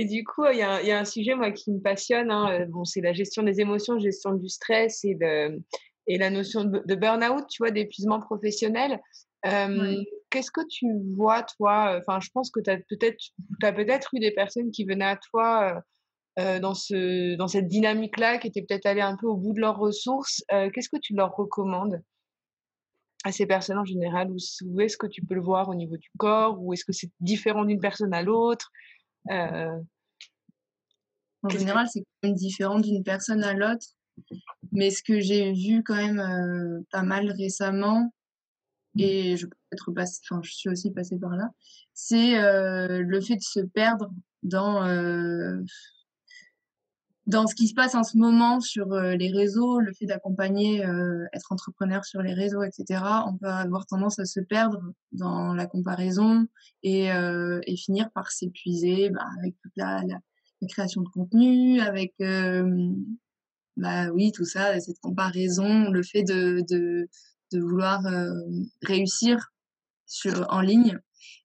Et 0.00 0.04
du 0.04 0.22
coup, 0.22 0.44
il 0.52 0.58
y 0.58 0.62
a, 0.62 0.74
un- 0.74 0.80
il 0.80 0.86
y 0.86 0.92
a 0.92 0.98
un 1.00 1.04
sujet, 1.04 1.34
moi, 1.34 1.50
qui 1.50 1.72
me 1.72 1.80
passionne. 1.80 2.30
hein, 2.30 2.52
euh, 2.52 2.66
Bon, 2.66 2.84
c'est 2.84 3.00
la 3.00 3.12
gestion 3.12 3.42
des 3.42 3.60
émotions, 3.60 3.98
gestion 3.98 4.32
du 4.34 4.48
stress 4.48 5.04
et, 5.04 5.16
de, 5.16 5.60
et 6.06 6.18
la 6.18 6.30
notion 6.30 6.62
de, 6.64 6.78
de 6.86 6.94
burn-out, 6.94 7.44
tu 7.50 7.62
vois, 7.62 7.72
d'épuisement 7.72 8.20
professionnel. 8.20 9.00
Euh. 9.46 10.02
Qu'est-ce 10.30 10.52
que 10.52 10.60
tu 10.68 10.86
vois, 11.16 11.42
toi 11.56 11.98
Enfin, 12.00 12.20
je 12.20 12.28
pense 12.32 12.50
que 12.52 12.60
tu 12.60 12.70
as 12.70 12.76
peut-être 12.76 13.18
as 13.62 13.72
peut-être 13.72 14.08
eu 14.14 14.20
des 14.20 14.30
personnes 14.30 14.70
qui 14.70 14.84
venaient 14.84 15.04
à 15.04 15.16
toi 15.30 15.82
euh, 16.38 16.60
dans, 16.60 16.74
ce, 16.74 17.34
dans 17.34 17.48
cette 17.48 17.66
dynamique-là, 17.66 18.38
qui 18.38 18.46
étaient 18.48 18.62
peut-être 18.62 18.86
allées 18.86 19.00
un 19.00 19.16
peu 19.16 19.26
au 19.26 19.36
bout 19.36 19.52
de 19.52 19.60
leurs 19.60 19.78
ressources. 19.78 20.44
Euh, 20.52 20.70
Qu'est-ce 20.70 20.90
que 20.90 21.00
tu 21.02 21.14
leur 21.14 21.34
recommandes 21.34 22.00
à 23.24 23.32
ces 23.32 23.46
personnes 23.46 23.78
en 23.78 23.84
général? 23.84 24.30
Ou, 24.30 24.36
ou 24.66 24.80
est-ce 24.80 24.96
que 24.96 25.06
tu 25.08 25.22
peux 25.24 25.34
le 25.34 25.42
voir 25.42 25.68
au 25.68 25.74
niveau 25.74 25.96
du 25.96 26.10
corps? 26.18 26.56
Ou 26.62 26.72
est-ce 26.72 26.84
que 26.84 26.92
c'est 26.92 27.10
différent 27.20 27.64
d'une 27.64 27.80
personne 27.80 28.14
à 28.14 28.22
l'autre? 28.22 28.70
En 29.30 29.82
Qu'est-ce 31.48 31.54
que- 31.54 31.58
général, 31.60 31.86
c'est 31.88 32.00
quand 32.00 32.28
même 32.28 32.34
différent 32.34 32.80
d'une 32.80 33.04
personne 33.04 33.44
à 33.44 33.54
l'autre. 33.54 33.86
Mais 34.72 34.90
ce 34.90 35.02
que 35.02 35.20
j'ai 35.20 35.52
vu 35.52 35.82
quand 35.84 35.94
même 35.94 36.18
euh, 36.18 36.80
pas 36.90 37.02
mal 37.02 37.30
récemment, 37.30 38.12
et 38.98 39.36
je 39.36 39.46
peux 39.46 39.56
être 39.72 39.92
passée, 39.92 40.20
enfin, 40.28 40.40
je 40.42 40.50
suis 40.52 40.68
aussi 40.68 40.90
passée 40.90 41.18
par 41.18 41.36
là, 41.36 41.50
c'est 41.94 42.42
euh, 42.42 43.02
le 43.02 43.20
fait 43.20 43.36
de 43.36 43.42
se 43.42 43.60
perdre 43.60 44.10
dans, 44.42 44.84
euh, 44.84 45.60
dans 47.28 47.46
ce 47.46 47.54
qui 47.54 47.68
se 47.68 47.74
passe 47.74 47.94
en 47.94 48.04
ce 48.04 48.16
moment 48.16 48.58
sur 48.58 48.90
euh, 48.94 49.14
les 49.14 49.30
réseaux, 49.30 49.80
le 49.80 49.92
fait 49.92 50.06
d'accompagner, 50.06 50.84
euh, 50.84 51.26
être 51.34 51.52
entrepreneur 51.52 52.02
sur 52.06 52.22
les 52.22 52.32
réseaux, 52.32 52.62
etc. 52.62 53.02
On 53.26 53.36
peut 53.36 53.46
avoir 53.46 53.84
tendance 53.84 54.18
à 54.18 54.24
se 54.24 54.40
perdre 54.40 54.80
dans 55.12 55.52
la 55.52 55.66
comparaison 55.66 56.46
et, 56.82 57.12
euh, 57.12 57.60
finir 57.76 58.10
par 58.12 58.30
s'épuiser 58.30 59.10
bah, 59.10 59.26
avec 59.38 59.54
toute 59.62 59.72
la, 59.76 60.02
création 60.68 61.02
de 61.02 61.08
contenu, 61.10 61.80
avec 61.80 62.14
bah 63.76 64.10
oui 64.10 64.32
tout 64.32 64.44
ça, 64.44 64.80
cette 64.80 64.98
comparaison, 64.98 65.90
le 65.90 66.02
fait 66.02 66.24
de, 66.24 66.64
de, 66.68 67.08
vouloir 67.60 68.02
réussir 68.82 69.52
en 70.48 70.60
ligne 70.60 70.98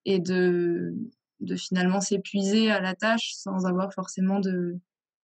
et 0.05 0.19
de, 0.19 0.95
de 1.41 1.55
finalement 1.55 2.01
s'épuiser 2.01 2.71
à 2.71 2.81
la 2.81 2.95
tâche 2.95 3.33
sans 3.35 3.67
avoir 3.67 3.93
forcément 3.93 4.39
de, 4.39 4.79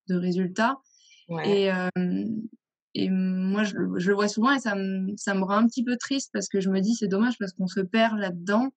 de 0.09 0.15
résultats. 0.17 0.77
ouais. 1.29 1.63
Et, 1.65 1.71
euh, 1.71 2.25
et 2.95 3.09
moi, 3.09 3.63
je, 3.63 3.75
le- 3.75 3.99
je 3.99 4.09
le 4.09 4.15
vois 4.15 4.27
souvent 4.27 4.51
et 4.51 4.59
ça 4.59 4.75
me, 4.75 5.15
ça 5.15 5.33
me 5.35 5.43
rend 5.43 5.57
un 5.57 5.67
petit 5.67 5.83
peu 5.83 5.95
triste 5.95 6.31
parce 6.33 6.47
que 6.49 6.59
je 6.59 6.69
me 6.69 6.81
dis 6.81 6.95
c'est 6.95 7.07
dommage 7.07 7.37
parce 7.39 7.53
qu'on 7.53 7.67
se 7.67 7.79
perd 7.81 8.17
là-dedans. 8.17 8.69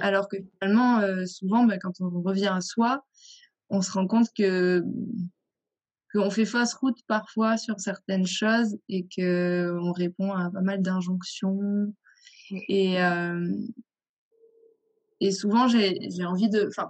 Alors 0.00 0.28
que 0.28 0.36
finalement, 0.60 1.00
euh, 1.00 1.26
souvent, 1.26 1.64
bah, 1.64 1.78
quand 1.78 2.00
on 2.00 2.08
revient 2.22 2.48
à 2.52 2.60
soi, 2.60 3.04
on 3.70 3.82
se 3.82 3.90
rend 3.92 4.06
compte 4.06 4.28
que 4.36 4.82
qu'on 6.14 6.30
fait 6.30 6.44
fausse 6.44 6.74
route 6.74 6.98
parfois 7.08 7.56
sur 7.56 7.78
certaines 7.80 8.26
choses 8.26 8.76
et 8.88 9.06
que 9.14 9.76
on 9.82 9.92
répond 9.92 10.32
à 10.32 10.50
pas 10.50 10.60
mal 10.62 10.80
d'injonctions. 10.80 11.92
Et, 12.68 13.02
euh, 13.02 13.52
et 15.20 15.32
souvent, 15.32 15.66
j'ai 15.68 15.98
j'ai 16.10 16.24
envie 16.24 16.48
de... 16.48 16.66
Enfin, 16.68 16.88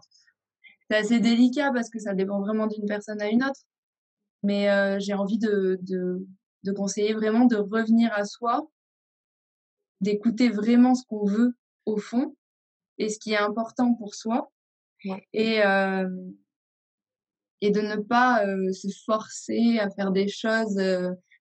c'est 0.90 0.96
assez 0.96 1.20
délicat 1.20 1.70
parce 1.72 1.90
que 1.90 1.98
ça 1.98 2.14
dépend 2.14 2.40
vraiment 2.40 2.66
d'une 2.66 2.86
personne 2.86 3.20
à 3.20 3.28
une 3.28 3.42
autre. 3.42 3.60
Mais 4.42 4.70
euh, 4.70 4.98
j'ai 4.98 5.14
envie 5.14 5.38
de, 5.38 5.78
de, 5.82 6.26
de 6.62 6.72
conseiller 6.72 7.14
vraiment 7.14 7.46
de 7.46 7.56
revenir 7.56 8.12
à 8.12 8.24
soi, 8.24 8.68
d'écouter 10.00 10.50
vraiment 10.50 10.94
ce 10.94 11.04
qu'on 11.06 11.24
veut 11.24 11.56
au 11.84 11.96
fond 11.96 12.36
et 12.98 13.08
ce 13.08 13.18
qui 13.18 13.32
est 13.32 13.38
important 13.38 13.94
pour 13.94 14.14
soi. 14.14 14.50
Ouais. 15.04 15.26
Et, 15.32 15.64
euh, 15.64 16.08
et 17.60 17.70
de 17.70 17.80
ne 17.80 17.96
pas 17.96 18.46
euh, 18.46 18.72
se 18.72 18.88
forcer 19.04 19.78
à 19.78 19.90
faire 19.90 20.10
des 20.10 20.28
choses 20.28 20.80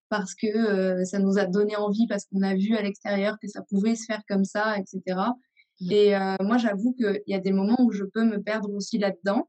parce 0.08 0.34
que 0.34 1.04
ça 1.04 1.18
nous 1.18 1.38
a 1.38 1.46
donné 1.46 1.76
envie, 1.76 2.06
parce 2.06 2.26
qu'on 2.26 2.42
a 2.42 2.54
vu 2.54 2.76
à 2.76 2.82
l'extérieur 2.82 3.36
que 3.40 3.48
ça 3.48 3.62
pouvait 3.62 3.96
se 3.96 4.04
faire 4.04 4.22
comme 4.28 4.44
ça, 4.44 4.78
etc. 4.78 5.18
Mmh. 5.80 5.92
Et 5.92 6.16
euh, 6.16 6.36
moi, 6.40 6.58
j'avoue 6.58 6.94
qu'il 6.94 7.22
y 7.26 7.34
a 7.34 7.40
des 7.40 7.52
moments 7.52 7.80
où 7.80 7.92
je 7.92 8.04
peux 8.04 8.24
me 8.24 8.42
perdre 8.42 8.72
aussi 8.72 8.98
là-dedans. 8.98 9.48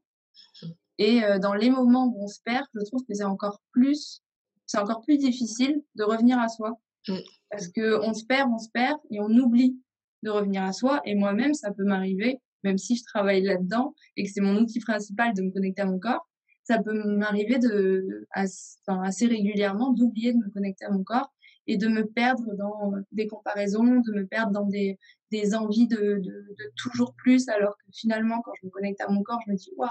Et 0.98 1.24
euh, 1.24 1.38
dans 1.38 1.54
les 1.54 1.70
moments 1.70 2.06
où 2.06 2.24
on 2.24 2.26
se 2.26 2.40
perd, 2.44 2.66
je 2.74 2.84
trouve 2.86 3.04
que 3.06 3.14
c'est 3.14 3.24
encore 3.24 3.60
plus, 3.72 4.22
c'est 4.66 4.78
encore 4.78 5.02
plus 5.02 5.18
difficile 5.18 5.82
de 5.94 6.04
revenir 6.04 6.38
à 6.38 6.48
soi. 6.48 6.78
Mmh. 7.06 7.14
Parce 7.50 7.68
que 7.68 8.04
on 8.04 8.12
se 8.12 8.24
perd, 8.24 8.50
on 8.52 8.58
se 8.58 8.68
perd 8.70 8.98
et 9.10 9.20
on 9.20 9.30
oublie 9.30 9.78
de 10.22 10.30
revenir 10.30 10.62
à 10.62 10.72
soi. 10.72 11.00
Et 11.04 11.14
moi-même, 11.14 11.54
ça 11.54 11.72
peut 11.72 11.84
m'arriver, 11.84 12.40
même 12.64 12.78
si 12.78 12.96
je 12.96 13.04
travaille 13.04 13.42
là-dedans 13.42 13.94
et 14.16 14.24
que 14.24 14.30
c'est 14.30 14.40
mon 14.40 14.56
outil 14.56 14.80
principal 14.80 15.32
de 15.34 15.42
me 15.42 15.50
connecter 15.50 15.82
à 15.82 15.86
mon 15.86 15.98
corps, 15.98 16.28
ça 16.64 16.82
peut 16.82 16.92
m'arriver 16.92 17.58
de, 17.58 18.26
assez, 18.32 18.76
enfin, 18.86 19.02
assez 19.02 19.26
régulièrement 19.26 19.92
d'oublier 19.92 20.32
de 20.32 20.38
me 20.38 20.50
connecter 20.50 20.84
à 20.84 20.90
mon 20.90 21.02
corps 21.02 21.32
et 21.66 21.76
de 21.76 21.88
me 21.88 22.06
perdre 22.06 22.54
dans 22.56 22.92
des 23.12 23.26
comparaisons, 23.26 24.00
de 24.00 24.12
me 24.12 24.26
perdre 24.26 24.52
dans 24.52 24.66
des, 24.66 24.98
des 25.30 25.54
envies 25.54 25.86
de, 25.86 25.96
de, 25.96 26.20
de, 26.20 26.72
toujours 26.76 27.14
plus, 27.14 27.48
alors 27.48 27.76
que 27.76 27.90
finalement, 27.94 28.40
quand 28.42 28.52
je 28.60 28.66
me 28.66 28.70
connecte 28.70 29.00
à 29.00 29.08
mon 29.08 29.22
corps, 29.22 29.40
je 29.46 29.52
me 29.52 29.56
dis, 29.56 29.70
waouh, 29.76 29.88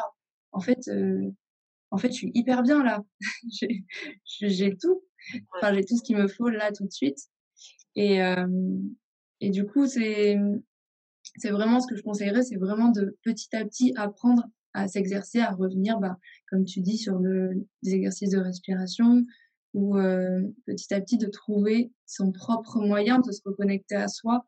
en 0.51 0.59
fait, 0.59 0.87
euh, 0.87 1.29
en 1.91 1.97
fait, 1.97 2.09
je 2.09 2.13
suis 2.13 2.31
hyper 2.33 2.63
bien 2.63 2.83
là. 2.83 3.03
j'ai 4.41 4.77
tout. 4.77 5.03
Enfin, 5.55 5.73
j'ai 5.73 5.83
tout 5.83 5.97
ce 5.97 6.03
qu'il 6.03 6.17
me 6.17 6.27
faut 6.27 6.49
là 6.49 6.71
tout 6.71 6.85
de 6.85 6.91
suite. 6.91 7.19
Et, 7.95 8.21
euh, 8.21 8.47
et 9.41 9.49
du 9.49 9.65
coup, 9.65 9.87
c'est, 9.87 10.37
c'est 11.37 11.49
vraiment 11.49 11.79
ce 11.79 11.87
que 11.87 11.95
je 11.95 12.03
conseillerais, 12.03 12.43
c'est 12.43 12.57
vraiment 12.57 12.89
de 12.89 13.17
petit 13.23 13.55
à 13.55 13.65
petit 13.65 13.93
apprendre 13.95 14.43
à 14.73 14.87
s'exercer, 14.87 15.39
à 15.39 15.51
revenir, 15.51 15.99
bah, 15.99 16.17
comme 16.49 16.65
tu 16.65 16.81
dis, 16.81 16.97
sur 16.97 17.17
le, 17.17 17.65
des 17.83 17.95
exercices 17.95 18.29
de 18.29 18.39
respiration 18.39 19.25
ou 19.73 19.97
euh, 19.97 20.41
petit 20.65 20.93
à 20.93 21.01
petit 21.01 21.17
de 21.17 21.27
trouver 21.27 21.91
son 22.05 22.31
propre 22.31 22.79
moyen 22.79 23.19
de 23.19 23.31
se 23.31 23.41
reconnecter 23.43 23.95
à 23.95 24.07
soi 24.07 24.45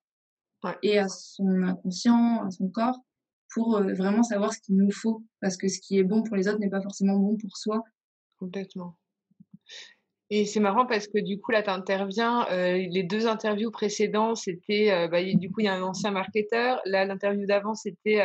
et 0.83 0.99
à 0.99 1.07
son 1.07 1.63
inconscient, 1.63 2.45
à 2.45 2.51
son 2.51 2.69
corps 2.69 2.99
pour 3.53 3.77
euh, 3.77 3.93
vraiment 3.93 4.23
savoir 4.23 4.53
ce 4.53 4.59
qu'il 4.59 4.77
nous 4.77 4.91
faut. 4.91 5.23
Parce 5.41 5.57
que 5.57 5.67
ce 5.67 5.79
qui 5.79 5.97
est 5.97 6.03
bon 6.03 6.23
pour 6.23 6.35
les 6.35 6.47
autres 6.47 6.59
n'est 6.59 6.69
pas 6.69 6.81
forcément 6.81 7.17
bon 7.17 7.37
pour 7.37 7.57
soi. 7.57 7.83
Complètement. 8.37 8.95
Et 10.29 10.45
c'est 10.45 10.59
marrant 10.59 10.85
parce 10.85 11.07
que 11.07 11.19
du 11.19 11.39
coup, 11.39 11.51
là, 11.51 11.63
tu 11.63 11.71
interviens. 11.71 12.47
Euh, 12.51 12.77
les 12.77 13.03
deux 13.03 13.27
interviews 13.27 13.71
précédentes, 13.71 14.37
c'était. 14.37 14.91
Euh, 14.91 15.07
bah, 15.07 15.23
du 15.23 15.51
coup, 15.51 15.61
il 15.61 15.65
y 15.65 15.67
a 15.67 15.73
un 15.73 15.81
ancien 15.81 16.11
marketeur. 16.11 16.81
Là, 16.85 17.05
l'interview 17.05 17.45
d'avant, 17.45 17.73
c'était 17.73 18.21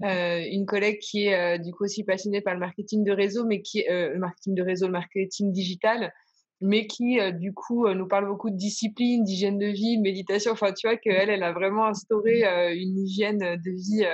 une 0.00 0.64
collègue 0.64 1.00
qui 1.00 1.26
est 1.26 1.58
du 1.58 1.72
coup 1.72 1.82
aussi 1.82 2.04
passionnée 2.04 2.40
par 2.40 2.54
le 2.54 2.60
marketing 2.60 3.02
de 3.02 3.10
réseau, 3.10 3.44
mais 3.44 3.62
qui 3.62 3.84
le 3.88 4.16
marketing 4.18 4.54
de 4.54 4.62
réseau, 4.62 4.86
le 4.86 4.92
marketing 4.92 5.50
digital, 5.50 6.14
mais 6.60 6.86
qui 6.86 7.18
du 7.32 7.52
coup 7.52 7.88
nous 7.88 8.06
parle 8.06 8.28
beaucoup 8.28 8.50
de 8.50 8.56
discipline, 8.56 9.24
d'hygiène 9.24 9.58
de 9.58 9.66
vie, 9.66 9.96
de 9.96 10.02
méditation. 10.02 10.52
Enfin, 10.52 10.72
tu 10.72 10.86
vois 10.86 10.96
qu'elle, 10.96 11.30
elle 11.30 11.42
a 11.42 11.50
vraiment 11.50 11.86
instauré 11.86 12.44
une 12.76 12.96
hygiène 12.96 13.40
de 13.40 13.70
vie 13.72 14.06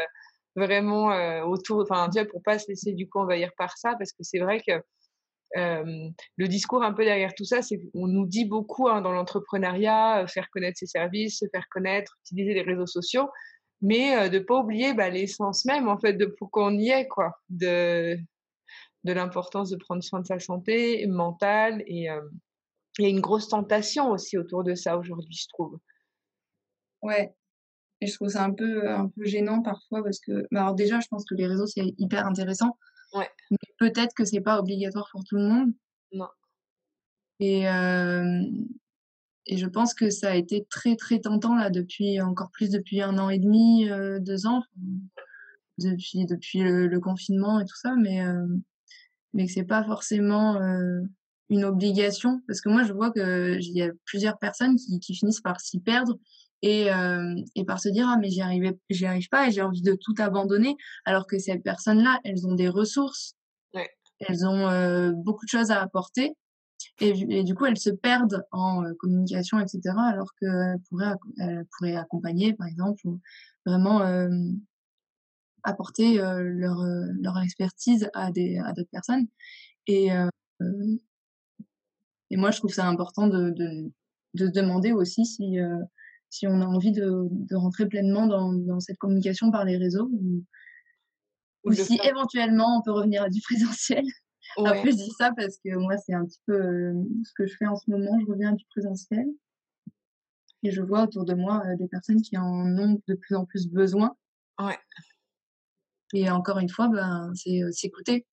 vraiment 0.57 1.09
autour. 1.45 1.83
Enfin, 1.83 2.09
vois, 2.13 2.25
pour 2.27 2.43
pas 2.43 2.59
se 2.59 2.69
laisser 2.69 2.93
du 2.93 3.09
coup 3.09 3.19
envahir 3.19 3.51
par 3.57 3.77
ça, 3.79 3.95
parce 3.99 4.13
que 4.13 4.23
c'est 4.23 4.39
vrai 4.39 4.61
que 4.67 4.73
le 6.37 6.49
discours 6.49 6.83
un 6.83 6.93
peu 6.93 7.05
derrière 7.05 7.35
tout 7.35 7.45
ça, 7.45 7.63
c'est 7.63 7.79
qu'on 7.79 8.09
nous 8.09 8.27
dit 8.27 8.45
beaucoup 8.45 8.89
hein, 8.89 9.01
dans 9.03 9.13
l'entrepreneuriat, 9.13 10.27
faire 10.27 10.51
connaître 10.51 10.79
ses 10.79 10.87
services, 10.87 11.39
se 11.41 11.47
faire 11.53 11.67
connaître, 11.71 12.17
utiliser 12.25 12.55
les 12.55 12.63
réseaux 12.63 12.87
sociaux, 12.87 13.29
mais 13.81 14.29
de 14.31 14.39
pas 14.39 14.61
oublier 14.61 14.95
bah, 14.95 15.11
l'essence 15.11 15.65
même 15.65 15.89
en 15.89 15.99
fait 15.99 16.15
de 16.15 16.27
pourquoi 16.27 16.67
on 16.67 16.79
y 16.79 16.91
est 16.91 17.07
quoi, 17.09 17.33
de 17.51 18.17
de 19.05 19.13
l'importance 19.13 19.71
de 19.71 19.77
prendre 19.77 20.03
soin 20.03 20.21
de 20.21 20.27
sa 20.27 20.39
santé 20.39 21.07
mentale 21.07 21.83
et 21.87 22.09
il 22.99 23.03
y 23.03 23.07
a 23.07 23.09
une 23.09 23.21
grosse 23.21 23.49
tentation 23.49 24.11
aussi 24.11 24.39
autour 24.39 24.65
de 24.65 24.75
ça 24.75 24.97
aujourd'hui, 24.97 25.35
je 25.35 25.47
trouve. 25.53 25.79
Ouais. 27.03 27.35
Et 28.05 28.07
je 28.07 28.15
trouve 28.15 28.29
ça 28.29 28.45
un 28.45 28.53
peu 28.53 28.87
un 28.91 29.09
peu 29.09 29.25
gênant 29.25 29.63
parfois 29.63 30.05
parce 30.05 30.19
que 30.21 30.47
bah, 30.51 30.61
alors 30.61 30.75
déjà 30.75 31.01
je 31.01 31.09
pense 31.09 31.25
que 31.25 31.35
les 31.35 31.47
réseaux 31.47 31.67
c'est 31.67 31.95
hyper 31.97 32.27
intéressant. 32.27 32.77
Ouais. 33.15 33.31
Mais 33.51 33.57
peut-être 33.79 34.13
que 34.15 34.27
c'est 34.27 34.43
pas 34.43 34.59
obligatoire 34.59 35.09
pour 35.11 35.25
tout 35.25 35.37
le 35.37 35.49
monde. 35.49 35.73
Non. 36.13 36.29
Et 37.41 37.67
et 39.47 39.59
je 39.59 39.67
pense 39.67 39.95
que 39.95 40.11
ça 40.11 40.31
a 40.31 40.35
été 40.35 40.67
très 40.71 40.97
très 40.97 41.21
tentant 41.21 41.55
là 41.55 41.69
depuis 41.71 42.21
encore 42.21 42.51
plus 42.51 42.71
depuis 42.71 43.03
un 43.03 43.19
an 43.19 43.29
et 43.29 43.39
demi, 43.39 43.91
euh, 43.91 44.19
deux 44.19 44.47
ans, 44.47 44.63
depuis 45.79 46.25
depuis 46.25 46.61
le, 46.61 46.99
confinement 47.01 47.61
et 47.61 47.65
tout 47.65 47.77
ça, 47.77 47.95
mais 47.95 48.25
euh, 48.25 48.47
mais 49.35 49.47
que 49.47 49.53
c'est 49.53 49.65
pas 49.65 49.85
forcément 49.85 50.57
euh, 50.57 51.01
une 51.51 51.65
obligation 51.65 52.41
parce 52.47 52.63
que 52.63 52.71
moi 52.71 52.85
je 52.85 52.95
vois 52.95 53.11
que 53.11 53.59
il 53.61 53.77
y 53.77 53.83
a 53.83 53.91
plusieurs 54.07 54.39
personnes 54.39 54.77
qui, 54.77 54.99
qui 54.99 55.15
finissent 55.15 55.43
par 55.43 55.61
s'y 55.61 55.79
perdre 55.79 56.19
et, 56.63 56.89
et 57.55 57.65
par 57.65 57.81
se 57.81 57.89
dire 57.91 58.07
ah 58.09 58.17
mais 58.19 58.31
j'y 58.31 58.41
arrive 58.41 58.75
j'y 58.89 59.05
arrive 59.05 59.29
pas 59.29 59.49
et 59.49 59.51
j'ai 59.51 59.61
envie 59.61 59.83
de 59.83 59.97
tout 60.01 60.15
abandonner 60.19 60.77
alors 61.05 61.27
que 61.27 61.39
ces 61.39 61.59
personnes 61.59 62.03
là 62.03 62.19
elles 62.25 62.47
ont 62.47 62.55
des 62.55 62.69
ressources 62.69 63.35
ouais. 63.75 63.91
elles 64.21 64.47
ont 64.47 65.13
beaucoup 65.25 65.45
de 65.45 65.51
choses 65.51 65.71
à 65.71 65.83
apporter 65.83 66.35
et, 67.01 67.43
du 67.43 67.55
coup, 67.55 67.67
elles 67.67 67.79
se 67.79 67.91
perdent 67.91 68.45
en 68.53 68.85
euh, 68.85 68.95
communication, 68.99 69.59
etc. 69.59 69.81
Alors 69.99 70.35
qu'elles 70.41 70.79
pourraient, 70.89 71.15
elles 71.39 71.67
pourraient 71.77 71.97
accompagner, 71.97 72.55
par 72.55 72.67
exemple, 72.67 73.01
ou 73.07 73.21
vraiment 73.67 74.03
euh, 74.03 74.29
apporter 75.65 76.21
euh, 76.21 76.41
leur, 76.43 76.83
leur 77.21 77.39
expertise 77.41 78.09
à 78.15 78.31
des 78.31 78.59
à 78.59 78.73
d'autres 78.73 78.91
personnes. 78.91 79.27
Et, 79.87 80.09
et 82.31 82.37
moi, 82.37 82.51
je 82.51 82.59
trouve 82.59 82.73
ça 82.73 82.87
important 82.87 83.27
de, 83.27 83.51
de, 83.51 83.93
de 84.35 84.47
se 84.47 84.53
demander 84.53 84.93
aussi 84.93 85.27
si, 85.27 85.59
si 86.35 86.49
on 86.49 86.61
a 86.61 86.67
envie 86.67 86.91
de, 86.91 87.29
de 87.31 87.55
rentrer 87.55 87.87
pleinement 87.87 88.27
dans, 88.27 88.53
dans 88.53 88.81
cette 88.81 88.99
communication 88.99 89.53
par 89.53 89.65
les 89.65 89.77
réseaux 89.77 90.11
ou, 90.13 90.43
ou 91.63 91.73
si 91.73 92.01
éventuellement 92.03 92.79
on 92.79 92.83
peut 92.83 92.91
revenir 92.91 93.23
à 93.23 93.29
du 93.29 93.41
présentiel. 93.45 94.05
Après, 94.59 94.91
je 94.91 94.97
dis 94.97 95.13
ça 95.17 95.31
parce 95.37 95.59
que 95.65 95.77
moi, 95.77 95.97
c'est 95.97 96.13
un 96.13 96.25
petit 96.25 96.41
peu 96.47 96.55
euh, 96.55 96.93
ce 97.25 97.33
que 97.37 97.47
je 97.47 97.57
fais 97.57 97.67
en 97.67 97.77
ce 97.77 97.89
moment. 97.89 98.19
Je 98.19 98.27
reviens 98.27 98.53
du 98.53 98.65
présentiel 98.67 99.27
et 100.65 100.73
je 100.73 100.83
vois 100.83 101.05
autour 101.05 101.25
de 101.25 101.35
moi 101.35 101.63
euh, 101.67 101.77
des 101.77 101.87
personnes 101.87 102.21
qui 102.21 102.37
en 102.37 102.79
ont 102.79 103.01
de 103.07 103.15
plus 103.15 103.37
en 103.37 103.45
plus 103.45 103.69
besoin. 103.69 104.17
Ouais. 104.59 104.79
Et 106.15 106.29
encore 106.31 106.59
une 106.59 106.69
fois, 106.69 106.89
ben, 106.89 107.31
c'est 107.35 107.63
euh, 107.63 107.71
s'écouter 107.71 108.27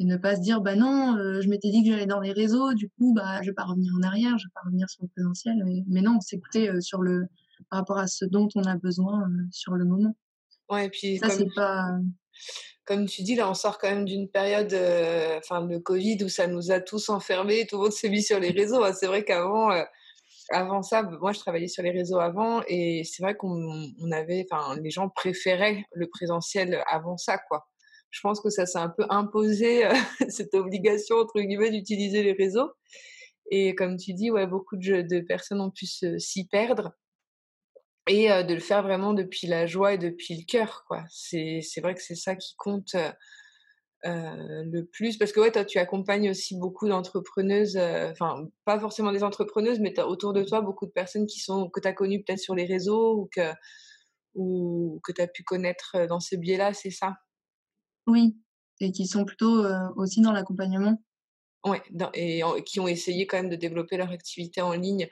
et 0.00 0.04
ne 0.04 0.16
pas 0.16 0.34
se 0.34 0.40
dire 0.40 0.60
bah 0.60 0.74
non, 0.74 1.16
je 1.40 1.48
m'étais 1.48 1.70
dit 1.70 1.84
que 1.84 1.90
j'allais 1.90 2.06
dans 2.06 2.18
les 2.18 2.32
réseaux, 2.32 2.74
du 2.74 2.88
coup, 2.88 3.14
bah, 3.14 3.40
je 3.42 3.50
vais 3.50 3.54
pas 3.54 3.64
revenir 3.64 3.92
en 3.96 4.02
arrière, 4.02 4.36
je 4.38 4.46
vais 4.46 4.52
pas 4.54 4.62
revenir 4.64 4.90
sur 4.90 5.04
le 5.04 5.08
présentiel. 5.08 5.62
Mais, 5.86 6.00
non, 6.00 6.20
s'écouter 6.20 6.80
sur 6.80 7.02
le 7.02 7.26
par 7.68 7.80
rapport 7.80 7.98
à 7.98 8.06
ce 8.08 8.24
dont 8.24 8.48
on 8.54 8.64
a 8.64 8.76
besoin 8.76 9.28
sur 9.52 9.74
le 9.74 9.84
moment. 9.84 10.16
Ouais, 10.70 10.86
et 10.86 10.88
puis 10.88 11.18
ça, 11.18 11.28
c'est 11.28 11.52
pas 11.54 11.98
comme 12.90 13.06
tu 13.06 13.22
dis, 13.22 13.36
là, 13.36 13.48
on 13.48 13.54
sort 13.54 13.78
quand 13.78 13.88
même 13.88 14.04
d'une 14.04 14.28
période, 14.28 14.72
euh, 14.72 15.38
enfin, 15.38 15.64
le 15.64 15.78
Covid, 15.78 16.24
où 16.24 16.28
ça 16.28 16.48
nous 16.48 16.72
a 16.72 16.80
tous 16.80 17.08
enfermés, 17.08 17.64
tout 17.64 17.76
le 17.76 17.82
monde 17.82 17.92
s'est 17.92 18.08
mis 18.08 18.20
sur 18.20 18.40
les 18.40 18.50
réseaux. 18.50 18.82
C'est 18.94 19.06
vrai 19.06 19.24
qu'avant, 19.24 19.70
euh, 19.70 19.84
avant 20.50 20.82
ça, 20.82 21.04
moi, 21.04 21.32
je 21.32 21.38
travaillais 21.38 21.68
sur 21.68 21.84
les 21.84 21.92
réseaux 21.92 22.18
avant, 22.18 22.62
et 22.66 23.04
c'est 23.04 23.22
vrai 23.22 23.36
qu'on 23.36 23.62
avait, 24.10 24.44
enfin, 24.50 24.74
les 24.80 24.90
gens 24.90 25.08
préféraient 25.08 25.84
le 25.92 26.08
présentiel 26.08 26.82
avant 26.88 27.16
ça, 27.16 27.38
quoi. 27.38 27.69
Je 28.10 28.20
pense 28.22 28.40
que 28.40 28.50
ça 28.50 28.66
s'est 28.66 28.78
un 28.78 28.88
peu 28.88 29.04
imposé, 29.08 29.86
euh, 29.86 29.92
cette 30.28 30.54
obligation, 30.54 31.16
entre 31.16 31.40
guillemets, 31.40 31.70
d'utiliser 31.70 32.22
les 32.22 32.32
réseaux. 32.32 32.70
Et 33.50 33.74
comme 33.74 33.96
tu 33.96 34.14
dis, 34.14 34.30
ouais, 34.30 34.46
beaucoup 34.46 34.76
de, 34.76 35.20
personnes 35.20 35.60
ont 35.60 35.70
pu 35.70 35.86
s'y 35.86 36.46
perdre. 36.48 36.92
Et 38.06 38.28
de 38.28 38.54
le 38.54 38.60
faire 38.60 38.82
vraiment 38.82 39.12
depuis 39.12 39.46
la 39.46 39.66
joie 39.66 39.94
et 39.94 39.98
depuis 39.98 40.34
le 40.34 40.44
cœur 40.44 40.84
quoi. 40.88 41.04
C'est 41.10 41.62
vrai 41.80 41.94
que 41.94 42.02
c'est 42.02 42.16
ça 42.16 42.34
qui 42.34 42.56
compte 42.56 42.96
le 44.04 44.82
plus. 44.82 45.16
Parce 45.16 45.32
que 45.32 45.38
ouais 45.38 45.52
toi 45.52 45.64
tu 45.64 45.78
accompagnes 45.78 46.30
aussi 46.30 46.58
beaucoup 46.58 46.88
d'entrepreneuses 46.88 47.76
enfin 47.76 48.48
pas 48.64 48.80
forcément 48.80 49.12
des 49.12 49.22
entrepreneuses 49.22 49.78
mais 49.78 49.96
as 50.00 50.08
autour 50.08 50.32
de 50.32 50.42
toi 50.42 50.60
beaucoup 50.60 50.86
de 50.86 50.90
personnes 50.90 51.26
qui 51.26 51.38
sont 51.38 51.68
que 51.70 51.86
as 51.86 51.92
connues 51.92 52.24
peut-être 52.24 52.40
sur 52.40 52.56
les 52.56 52.64
réseaux 52.64 53.14
ou 53.16 53.28
que 53.32 53.52
ou 54.34 55.00
que 55.04 55.12
tu 55.12 55.20
as 55.20 55.28
pu 55.28 55.44
connaître 55.44 56.06
dans 56.08 56.20
ce 56.20 56.34
biais-là 56.34 56.72
c'est 56.72 56.90
ça? 56.90 57.14
Oui 58.10 58.36
et 58.80 58.92
qui 58.92 59.06
sont 59.06 59.24
plutôt 59.24 59.64
aussi 59.96 60.22
dans 60.22 60.32
l'accompagnement 60.32 60.98
Ouais, 61.66 61.82
et 62.14 62.42
qui 62.64 62.80
ont 62.80 62.88
essayé 62.88 63.26
quand 63.26 63.36
même 63.36 63.50
de 63.50 63.56
développer 63.56 63.98
leur 63.98 64.10
activité 64.10 64.62
en 64.62 64.72
ligne. 64.72 65.08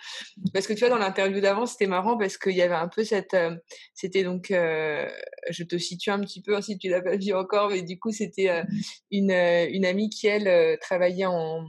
Parce 0.54 0.66
que 0.66 0.72
tu 0.72 0.80
vois, 0.80 0.88
dans 0.88 0.96
l'interview 0.96 1.40
d'avant, 1.42 1.66
c'était 1.66 1.86
marrant 1.86 2.16
parce 2.16 2.38
qu'il 2.38 2.56
y 2.56 2.62
avait 2.62 2.74
un 2.74 2.88
peu 2.88 3.04
cette. 3.04 3.34
Euh, 3.34 3.54
c'était 3.92 4.24
donc. 4.24 4.50
Euh, 4.50 5.06
je 5.50 5.62
te 5.64 5.76
situe 5.76 6.10
un 6.10 6.20
petit 6.20 6.40
peu, 6.40 6.56
hein, 6.56 6.62
si 6.62 6.78
tu 6.78 6.88
l'as 6.88 7.02
pas 7.02 7.16
vu 7.16 7.34
encore, 7.34 7.68
mais 7.68 7.82
du 7.82 7.98
coup, 7.98 8.12
c'était 8.12 8.48
euh, 8.48 8.64
une 9.10 9.84
amie 9.84 10.08
qui, 10.08 10.26
elle, 10.26 10.78
travaillait 10.78 11.26
en, 11.26 11.66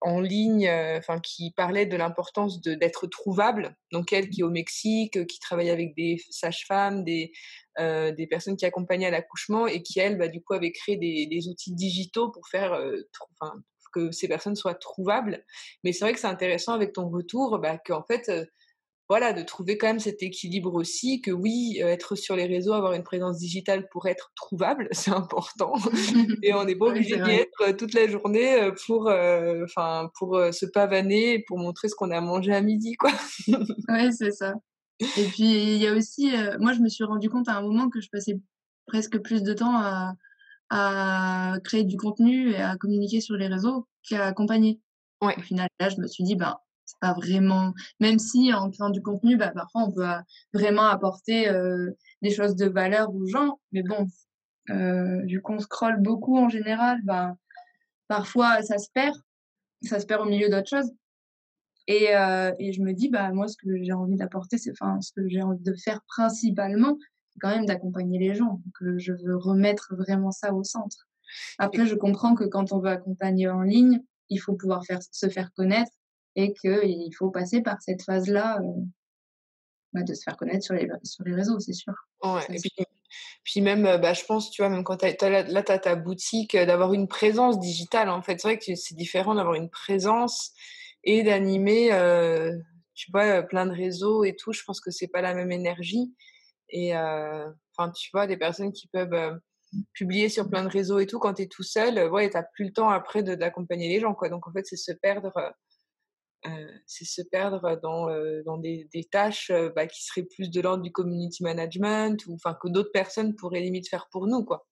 en 0.00 0.20
ligne, 0.20 0.68
enfin, 0.96 1.20
qui 1.20 1.52
parlait 1.52 1.86
de 1.86 1.96
l'importance 1.96 2.60
d'être 2.60 3.06
trouvable. 3.06 3.76
Donc, 3.92 4.12
elle 4.12 4.30
qui 4.30 4.40
est 4.40 4.44
au 4.44 4.50
Mexique, 4.50 5.26
qui 5.26 5.38
travaille 5.40 5.70
avec 5.70 5.94
des 5.94 6.18
sages-femmes, 6.30 7.04
des, 7.04 7.32
des 7.78 8.26
personnes 8.28 8.56
qui 8.56 8.66
accompagnaient 8.66 9.06
à 9.06 9.10
l'accouchement 9.10 9.66
et 9.66 9.82
qui, 9.82 10.00
elle, 10.00 10.16
bah, 10.16 10.28
du 10.28 10.42
coup, 10.42 10.54
avait 10.54 10.72
créé 10.72 10.96
des, 10.96 11.48
outils 11.48 11.74
digitaux 11.74 12.30
pour 12.30 12.48
faire. 12.48 12.78
Que 13.92 14.12
ces 14.12 14.28
personnes 14.28 14.54
soient 14.54 14.76
trouvables. 14.76 15.44
Mais 15.82 15.92
c'est 15.92 16.04
vrai 16.04 16.12
que 16.12 16.20
c'est 16.20 16.28
intéressant 16.28 16.74
avec 16.74 16.92
ton 16.92 17.08
retour, 17.08 17.58
bah, 17.58 17.76
qu'en 17.76 18.04
fait, 18.04 18.28
euh, 18.28 18.44
voilà, 19.10 19.32
de 19.32 19.42
trouver 19.42 19.76
quand 19.76 19.88
même 19.88 19.98
cet 19.98 20.22
équilibre 20.22 20.72
aussi, 20.72 21.20
que 21.20 21.32
oui, 21.32 21.80
euh, 21.82 21.88
être 21.88 22.14
sur 22.14 22.36
les 22.36 22.46
réseaux, 22.46 22.74
avoir 22.74 22.92
une 22.92 23.02
présence 23.02 23.38
digitale 23.38 23.88
pour 23.88 24.06
être 24.06 24.30
trouvable, 24.36 24.86
c'est 24.92 25.10
important. 25.10 25.72
et 26.44 26.54
on 26.54 26.64
n'est 26.64 26.76
pas 26.76 26.86
obligé 26.86 27.16
d'y 27.16 27.30
être 27.32 27.62
euh, 27.62 27.72
toute 27.72 27.92
la 27.92 28.06
journée 28.06 28.70
pour, 28.86 29.10
enfin, 29.64 30.08
pour 30.16 30.40
se 30.52 30.64
pavaner, 30.64 31.42
pour 31.48 31.58
montrer 31.58 31.88
ce 31.88 31.96
qu'on 31.96 32.12
a 32.12 32.20
mangé 32.20 32.54
à 32.54 32.60
midi, 32.60 32.94
quoi. 32.94 33.10
oui, 33.88 34.12
c'est 34.12 34.30
ça. 34.30 34.54
Et 35.00 35.24
puis, 35.24 35.74
il 35.74 35.82
y 35.82 35.88
a 35.88 35.92
aussi, 35.92 36.30
moi, 36.60 36.72
je 36.72 36.78
me 36.78 36.88
suis 36.88 37.02
rendu 37.02 37.28
compte 37.28 37.48
à 37.48 37.56
un 37.56 37.62
moment 37.62 37.90
que 37.90 38.00
je 38.00 38.08
passais 38.12 38.38
presque 38.86 39.18
plus 39.18 39.42
de 39.42 39.54
temps 39.54 39.76
à, 39.76 40.14
à 40.70 41.56
créer 41.64 41.82
du 41.82 41.96
contenu 41.96 42.50
et 42.50 42.62
à 42.62 42.76
communiquer 42.76 43.20
sur 43.20 43.34
les 43.34 43.48
réseaux 43.48 43.88
qu'à 44.08 44.26
accompagner. 44.26 44.80
Ouais. 45.20 45.34
Au 45.36 45.42
final, 45.42 45.68
là, 45.80 45.88
je 45.88 46.00
me 46.00 46.06
suis 46.06 46.22
dit, 46.22 46.36
ben, 46.36 46.56
c'est 46.90 46.98
pas 47.00 47.12
vraiment. 47.14 47.72
Même 48.00 48.18
si 48.18 48.52
en 48.52 48.70
créant 48.70 48.90
du 48.90 49.02
contenu, 49.02 49.36
bah, 49.36 49.50
parfois 49.50 49.84
on 49.84 49.92
peut 49.92 50.06
vraiment 50.52 50.86
apporter 50.86 51.50
des 52.22 52.30
choses 52.30 52.56
de 52.56 52.66
valeur 52.66 53.14
aux 53.14 53.26
gens, 53.26 53.60
mais 53.72 53.82
bon, 53.82 54.08
vu 55.26 55.40
qu'on 55.42 55.58
scrolle 55.58 56.00
beaucoup 56.00 56.38
en 56.38 56.48
général, 56.48 57.00
bah, 57.04 57.34
parfois 58.08 58.62
ça 58.62 58.78
se 58.78 58.88
perd, 58.92 59.16
ça 59.82 60.00
se 60.00 60.06
perd 60.06 60.22
au 60.22 60.26
milieu 60.26 60.48
d'autres 60.48 60.68
choses. 60.68 60.90
Et, 61.86 62.04
et, 62.58 62.72
je 62.72 62.82
me 62.82 62.92
dis, 62.92 63.08
bah, 63.08 63.32
moi, 63.32 63.48
ce 63.48 63.56
que 63.56 63.82
j'ai 63.82 63.92
envie 63.92 64.16
d'apporter, 64.16 64.58
c'est, 64.58 64.70
enfin, 64.70 65.00
ce 65.00 65.12
que 65.12 65.28
j'ai 65.28 65.42
envie 65.42 65.62
de 65.62 65.74
faire 65.74 66.00
principalement, 66.06 66.96
c'est 67.30 67.40
quand 67.40 67.48
même 67.48 67.66
d'accompagner 67.66 68.18
les 68.18 68.34
gens. 68.34 68.60
Donc, 68.64 68.98
je 68.98 69.12
veux 69.12 69.36
remettre 69.36 69.94
vraiment 69.96 70.30
ça 70.30 70.52
au 70.54 70.62
centre. 70.62 71.08
Après, 71.58 71.86
je 71.86 71.94
comprends 71.94 72.34
que 72.34 72.44
quand 72.44 72.72
on 72.72 72.78
veut 72.78 72.90
accompagner 72.90 73.48
en 73.48 73.62
ligne, 73.62 74.02
il 74.28 74.38
faut 74.38 74.54
pouvoir 74.54 74.84
faire, 74.84 75.00
se 75.10 75.28
faire 75.28 75.52
connaître 75.52 75.90
et 76.36 76.52
qu'il 76.54 77.14
faut 77.16 77.30
passer 77.30 77.62
par 77.62 77.80
cette 77.80 78.02
phase-là 78.02 78.60
bah, 79.92 80.02
de 80.02 80.14
se 80.14 80.22
faire 80.22 80.36
connaître 80.36 80.64
sur 80.64 80.74
les, 80.74 80.88
sur 81.02 81.24
les 81.24 81.34
réseaux, 81.34 81.58
c'est 81.58 81.72
sûr. 81.72 81.92
Ouais, 82.22 82.42
et 82.48 82.60
puis, 82.60 82.70
puis, 83.42 83.60
même, 83.60 83.82
bah, 84.00 84.12
je 84.12 84.24
pense, 84.24 84.50
tu 84.50 84.62
vois, 84.62 84.68
même 84.68 84.84
quand 84.84 84.98
tu 84.98 85.06
as, 85.06 85.42
là, 85.42 85.62
tu 85.62 85.72
as 85.72 85.78
ta 85.78 85.96
boutique, 85.96 86.56
d'avoir 86.56 86.92
une 86.92 87.08
présence 87.08 87.58
digitale, 87.58 88.08
en 88.08 88.22
fait. 88.22 88.40
C'est 88.40 88.48
vrai 88.48 88.58
que 88.58 88.74
c'est 88.74 88.94
différent 88.94 89.34
d'avoir 89.34 89.54
une 89.54 89.70
présence 89.70 90.52
et 91.02 91.22
d'animer, 91.22 91.88
tu 92.94 93.10
vois, 93.10 93.42
plein 93.42 93.66
de 93.66 93.72
réseaux 93.72 94.22
et 94.24 94.36
tout. 94.36 94.52
Je 94.52 94.62
pense 94.64 94.80
que 94.80 94.90
c'est 94.90 95.08
pas 95.08 95.22
la 95.22 95.34
même 95.34 95.50
énergie. 95.50 96.14
Et 96.68 96.94
enfin, 96.94 97.90
tu 97.90 98.10
vois, 98.12 98.28
des 98.28 98.36
personnes 98.36 98.72
qui 98.72 98.86
peuvent 98.86 99.40
publier 99.92 100.28
sur 100.28 100.48
plein 100.48 100.62
de 100.62 100.68
réseaux 100.68 100.98
et 101.00 101.06
tout, 101.06 101.18
quand 101.18 101.34
tu 101.34 101.42
es 101.42 101.46
tout 101.46 101.62
seul, 101.62 102.08
ouais, 102.10 102.30
tu 102.30 102.38
plus 102.54 102.66
le 102.66 102.72
temps 102.72 102.90
après 102.90 103.22
d'accompagner 103.22 103.88
les 103.88 103.98
gens. 103.98 104.14
Quoi. 104.14 104.28
Donc, 104.28 104.46
en 104.46 104.52
fait, 104.52 104.66
c'est 104.66 104.76
se 104.76 104.92
perdre. 104.92 105.32
C'est 106.86 107.04
se 107.04 107.22
perdre 107.22 107.78
dans, 107.82 108.06
dans 108.44 108.58
des, 108.58 108.88
des 108.92 109.04
tâches 109.04 109.52
bah, 109.74 109.86
qui 109.86 110.04
seraient 110.04 110.24
plus 110.24 110.50
de 110.50 110.60
l'ordre 110.60 110.82
du 110.82 110.92
community 110.92 111.42
management 111.42 112.24
ou 112.26 112.34
enfin 112.34 112.56
que 112.60 112.68
d'autres 112.68 112.92
personnes 112.92 113.34
pourraient 113.36 113.60
limite 113.60 113.88
faire 113.88 114.08
pour 114.10 114.26
nous 114.26 114.44
quoi. 114.44 114.66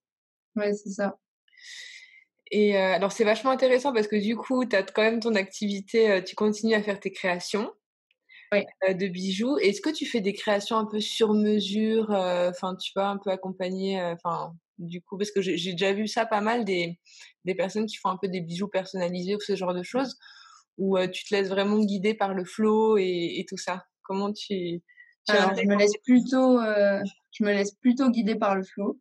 Ouais, 0.57 0.73
c'est 0.73 0.91
ça. 0.91 1.19
Et 2.51 2.77
alors 2.77 3.13
c'est 3.13 3.25
vachement 3.25 3.51
intéressant 3.51 3.93
parce 3.93 4.09
que 4.09 4.17
du 4.17 4.37
coup, 4.37 4.65
tu 4.65 4.75
as 4.75 4.83
quand 4.83 5.03
même 5.03 5.21
ton 5.21 5.35
activité, 5.35 6.23
tu 6.25 6.35
continues 6.35 6.75
à 6.75 6.83
faire 6.83 7.01
tes 7.01 7.13
créations 7.13 7.73
de 8.53 9.07
bijoux. 9.09 9.59
Est-ce 9.59 9.83
que 9.83 9.91
tu 9.91 10.07
fais 10.07 10.21
des 10.21 10.33
créations 10.33 10.77
un 10.77 10.87
peu 10.87 11.01
sur 11.01 11.35
mesure, 11.35 12.11
enfin 12.11 12.75
tu 12.77 12.93
vas 12.97 13.11
un 13.11 13.19
peu 13.19 13.31
accompagner, 13.31 14.01
enfin 14.03 14.55
du 14.79 15.03
coup, 15.03 15.19
parce 15.19 15.31
que 15.31 15.43
j'ai 15.43 15.73
déjà 15.73 15.93
vu 15.93 16.07
ça 16.07 16.25
pas 16.25 16.41
mal 16.41 16.65
des, 16.65 16.99
des 17.45 17.55
personnes 17.55 17.87
qui 17.87 17.97
font 17.97 18.11
un 18.11 18.17
peu 18.17 18.29
des 18.29 18.41
bijoux 18.41 18.69
personnalisés 18.69 19.35
ou 19.35 19.41
ce 19.41 19.57
genre 19.57 19.75
de 19.75 19.83
choses, 19.83 20.17
où 20.79 20.99
tu 21.09 21.25
te 21.25 21.35
laisses 21.35 21.49
vraiment 21.49 21.79
guider 21.79 22.15
par 22.15 22.35
le 22.35 22.45
flow 22.45 22.97
et, 22.99 23.45
tout 23.49 23.57
ça? 23.57 23.85
Comment 24.03 24.33
tu, 24.33 24.81
je 25.29 25.67
me 25.67 25.77
laisse 25.77 25.97
plutôt, 26.05 26.61
je 26.61 27.45
me 27.45 27.53
laisse 27.53 27.73
plutôt 27.73 28.11
guider 28.11 28.37
par 28.37 28.57
le 28.57 28.63
flow. 28.63 28.99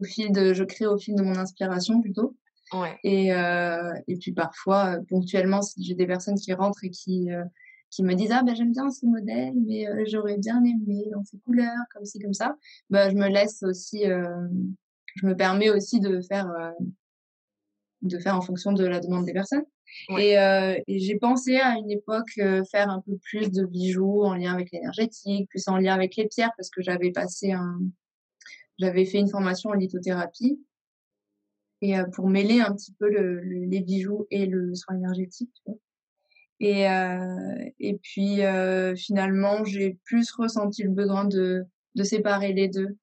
Au 0.00 0.04
fil 0.04 0.32
de, 0.32 0.52
je 0.52 0.64
crée 0.64 0.86
au 0.86 0.98
fil 0.98 1.14
de 1.14 1.22
mon 1.22 1.36
inspiration 1.36 2.00
plutôt. 2.00 2.36
Ouais. 2.72 2.98
Et, 3.04 3.28
et 3.28 4.16
puis 4.18 4.32
parfois, 4.32 4.98
ponctuellement, 5.08 5.62
si 5.62 5.82
j'ai 5.82 5.94
des 5.94 6.06
personnes 6.06 6.38
qui 6.38 6.52
rentrent 6.52 6.84
et 6.84 6.90
qui, 6.90 7.30
qui 7.90 8.02
me 8.02 8.14
disent 8.14 8.32
ah 8.32 8.42
ben 8.42 8.54
j'aime 8.54 8.72
bien 8.72 8.90
ce 8.90 9.04
modèle 9.04 9.52
mais 9.66 9.86
j'aurais 10.06 10.38
bien 10.38 10.62
aimé 10.64 11.08
dans 11.12 11.24
ces 11.24 11.38
couleurs 11.38 11.84
comme 11.92 12.04
ci 12.04 12.20
comme 12.20 12.32
ça 12.32 12.56
bah 12.88 13.10
je 13.10 13.16
me 13.16 13.28
laisse 13.28 13.62
aussi 13.62 14.04
je 14.04 15.26
me 15.26 15.34
permets 15.34 15.70
aussi 15.70 16.00
de 16.00 16.20
faire 16.20 16.48
de 18.02 18.18
faire 18.18 18.36
en 18.36 18.40
fonction 18.40 18.72
de 18.72 18.84
la 18.84 19.00
demande 19.00 19.26
des 19.26 19.32
personnes 19.32 19.64
et, 20.18 20.34
et 20.86 20.98
j'ai 20.98 21.16
pensé 21.16 21.56
à 21.56 21.76
une 21.76 21.90
époque 21.90 22.32
faire 22.70 22.90
un 22.90 23.00
peu 23.00 23.16
plus 23.18 23.50
de 23.50 23.64
bijoux 23.64 24.22
en 24.24 24.34
lien 24.34 24.54
avec 24.54 24.70
l'énergétique 24.72 25.48
plus 25.48 25.66
en 25.68 25.76
lien 25.76 25.94
avec 25.94 26.16
les 26.16 26.26
pierres 26.26 26.52
parce 26.56 26.70
que 26.70 26.82
j'avais 26.82 27.10
passé 27.10 27.52
un 27.52 27.80
j'avais 28.78 29.04
fait 29.04 29.18
une 29.18 29.28
formation 29.28 29.70
en 29.70 29.74
lithothérapie. 29.74 30.58
Et 31.82 31.94
pour 32.14 32.28
mêler 32.28 32.60
un 32.60 32.74
petit 32.74 32.92
peu 32.92 33.10
le, 33.10 33.40
les 33.40 33.80
bijoux 33.80 34.26
et 34.30 34.46
le 34.46 34.74
soin 34.74 34.96
énergétique 34.96 35.50
tu 35.54 35.62
vois. 35.66 35.78
Et, 36.60 36.88
euh, 36.88 37.70
et 37.78 37.96
puis 37.96 38.42
euh, 38.42 38.94
finalement, 38.94 39.64
j'ai 39.64 39.98
plus 40.04 40.30
ressenti 40.30 40.82
le 40.82 40.90
besoin 40.90 41.24
de, 41.24 41.64
de 41.94 42.04
séparer 42.04 42.52
les 42.52 42.68
deux. 42.68 42.96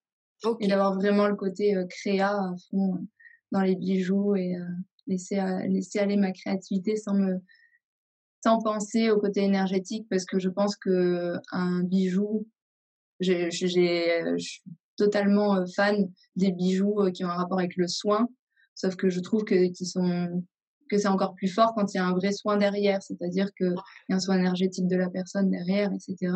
Et 0.59 0.67
d'avoir 0.67 0.93
vraiment 0.93 1.27
le 1.27 1.35
côté 1.35 1.75
euh, 1.75 1.85
créa 1.87 2.29
à 2.29 2.55
fond 2.69 3.07
dans 3.51 3.61
les 3.61 3.75
bijoux 3.75 4.35
et 4.35 4.55
laisser, 5.07 5.41
laisser 5.67 5.99
aller 5.99 6.17
ma 6.17 6.31
créativité 6.31 6.95
sans 6.95 7.13
me 7.13 7.39
sans 8.43 8.61
penser 8.61 9.09
au 9.09 9.19
côté 9.19 9.41
énergétique 9.41 10.07
parce 10.09 10.25
que 10.25 10.39
je 10.39 10.49
pense 10.49 10.75
que 10.75 11.33
un 11.51 11.83
bijou, 11.83 12.47
j'ai, 13.19 13.49
je 13.51 14.37
suis 14.37 14.63
totalement 14.95 15.65
fan 15.75 16.09
des 16.35 16.51
bijoux 16.51 17.11
qui 17.13 17.25
ont 17.25 17.29
un 17.29 17.35
rapport 17.35 17.59
avec 17.59 17.75
le 17.77 17.87
soin, 17.87 18.27
sauf 18.75 18.95
que 18.95 19.09
je 19.09 19.19
trouve 19.19 19.43
que 19.43 19.71
qui 19.71 19.85
sont 19.85 20.43
que 20.87 20.97
c'est 20.97 21.07
encore 21.07 21.35
plus 21.35 21.47
fort 21.47 21.73
quand 21.75 21.93
il 21.93 21.97
y 21.97 21.99
a 21.99 22.05
un 22.05 22.13
vrai 22.13 22.31
soin 22.31 22.57
derrière, 22.57 23.01
c'est-à-dire 23.03 23.53
qu'il 23.53 23.75
y 24.09 24.13
a 24.13 24.15
un 24.15 24.19
soin 24.19 24.37
énergétique 24.37 24.87
de 24.87 24.95
la 24.95 25.09
personne 25.09 25.49
derrière, 25.49 25.91
etc. 25.91 26.33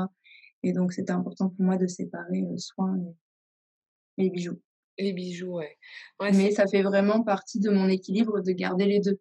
Et 0.64 0.74
donc, 0.74 0.94
c'était 0.94 1.12
important 1.12 1.50
pour 1.50 1.66
moi 1.66 1.78
de 1.78 1.88
séparer 1.88 2.42
le 2.42 2.58
soin 2.58 2.98
et 4.18 4.24
les 4.24 4.30
bijoux. 4.30 4.60
Les 4.98 5.14
bijoux, 5.14 5.58
ouais. 5.58 5.78
Mais 6.20 6.52
ça 6.52 6.68
fait 6.68 6.84
vraiment 6.84 7.24
partie 7.24 7.60
de 7.60 7.70
mon 7.70 7.88
équilibre 7.88 8.42
de 8.42 8.52
garder 8.52 8.86
les 8.86 9.00
deux. 9.00 9.20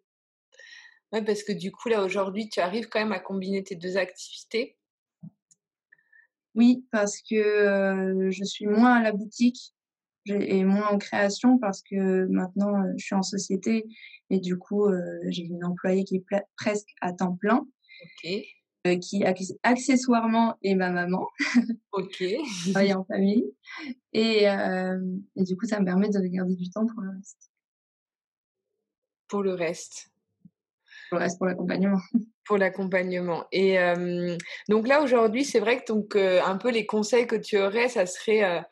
Ouais, 1.11 1.23
parce 1.23 1.43
que 1.43 1.51
du 1.51 1.71
coup, 1.71 1.89
là, 1.89 2.03
aujourd'hui, 2.03 2.49
tu 2.49 2.59
arrives 2.59 2.87
quand 2.87 2.99
même 2.99 3.11
à 3.11 3.19
combiner 3.19 3.63
tes 3.63 3.75
deux 3.75 3.97
activités. 3.97 4.77
Oui, 6.55 6.85
parce 6.91 7.21
que 7.21 7.35
euh, 7.35 8.31
je 8.31 8.43
suis 8.43 8.65
moins 8.65 8.95
à 8.95 9.03
la 9.03 9.11
boutique 9.11 9.73
et 10.27 10.63
moins 10.63 10.89
en 10.89 10.97
création 10.97 11.57
parce 11.57 11.81
que 11.81 12.25
maintenant 12.27 12.83
euh, 12.83 12.93
je 12.97 13.05
suis 13.05 13.15
en 13.15 13.23
société 13.23 13.85
et 14.29 14.39
du 14.39 14.57
coup 14.57 14.85
euh, 14.85 15.01
j'ai 15.29 15.43
une 15.43 15.63
employée 15.65 16.03
qui 16.03 16.17
est 16.17 16.25
presque 16.57 16.89
à 17.01 17.13
temps 17.13 17.35
plein. 17.35 17.65
Euh, 18.87 18.97
qui 18.97 19.23
accessoirement 19.61 20.57
est 20.63 20.73
ma 20.73 20.89
maman. 20.89 21.27
Ok. 21.91 22.23
travaille 22.71 22.93
en 22.93 23.03
famille. 23.03 23.53
Et, 24.13 24.45
et, 24.45 25.43
du 25.43 25.55
coup, 25.55 25.67
ça 25.67 25.79
me 25.79 25.85
permet 25.85 26.09
de 26.09 26.19
garder 26.19 26.55
du 26.55 26.69
temps 26.69 26.87
pour 26.87 27.01
le 27.01 27.11
reste. 27.11 27.51
Pour 29.27 29.43
le 29.43 29.53
reste. 29.53 30.11
Pour 31.09 31.19
le 31.19 31.25
reste, 31.25 31.37
pour 31.37 31.47
l'accompagnement. 31.47 31.99
Pour 32.43 32.57
l'accompagnement. 32.57 33.45
Et 33.51 33.77
donc 34.67 34.87
là, 34.87 35.03
aujourd'hui, 35.03 35.45
c'est 35.45 35.59
vrai 35.59 35.79
que 35.79 35.93
donc, 35.93 36.15
un 36.15 36.57
peu 36.57 36.71
les 36.71 36.85
conseils 36.85 37.27
que 37.27 37.35
tu 37.35 37.57
aurais, 37.57 37.87
ça 37.87 38.05
serait 38.05 38.65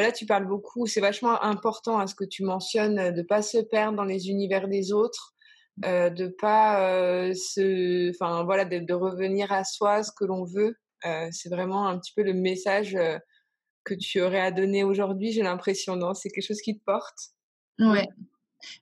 voilà, 0.00 0.12
tu 0.12 0.24
parles 0.24 0.46
beaucoup, 0.46 0.86
c'est 0.86 1.02
vachement 1.02 1.42
important 1.42 1.98
à 1.98 2.06
ce 2.06 2.14
que 2.14 2.24
tu 2.24 2.42
mentionnes, 2.42 2.98
euh, 2.98 3.10
de 3.10 3.18
ne 3.18 3.26
pas 3.26 3.42
se 3.42 3.58
perdre 3.58 3.96
dans 3.98 4.04
les 4.04 4.30
univers 4.30 4.66
des 4.66 4.92
autres, 4.92 5.34
euh, 5.84 6.10
de 6.10 6.28
pas 6.28 6.82
euh, 6.82 7.34
se, 7.34 8.10
enfin 8.10 8.44
voilà, 8.44 8.64
de, 8.64 8.92
revenir 8.92 9.52
à 9.52 9.64
soi, 9.64 10.02
ce 10.02 10.12
que 10.12 10.24
l'on 10.24 10.44
veut. 10.44 10.76
c'est 11.30 11.48
vraiment 11.48 11.86
un 11.88 11.98
petit 11.98 12.12
peu 12.14 12.22
le 12.22 12.34
message 12.34 12.96
que 13.84 13.94
tu 13.94 14.20
aurais 14.20 14.40
à 14.40 14.50
donner 14.50 14.84
aujourd'hui. 14.84 15.32
J'ai 15.32 15.42
l'impression, 15.42 15.96
non? 15.96 16.14
C'est 16.14 16.28
quelque 16.28 16.46
chose 16.46 16.60
qui 16.60 16.78
te 16.78 16.84
porte? 16.84 17.18
Ouais. 17.78 18.08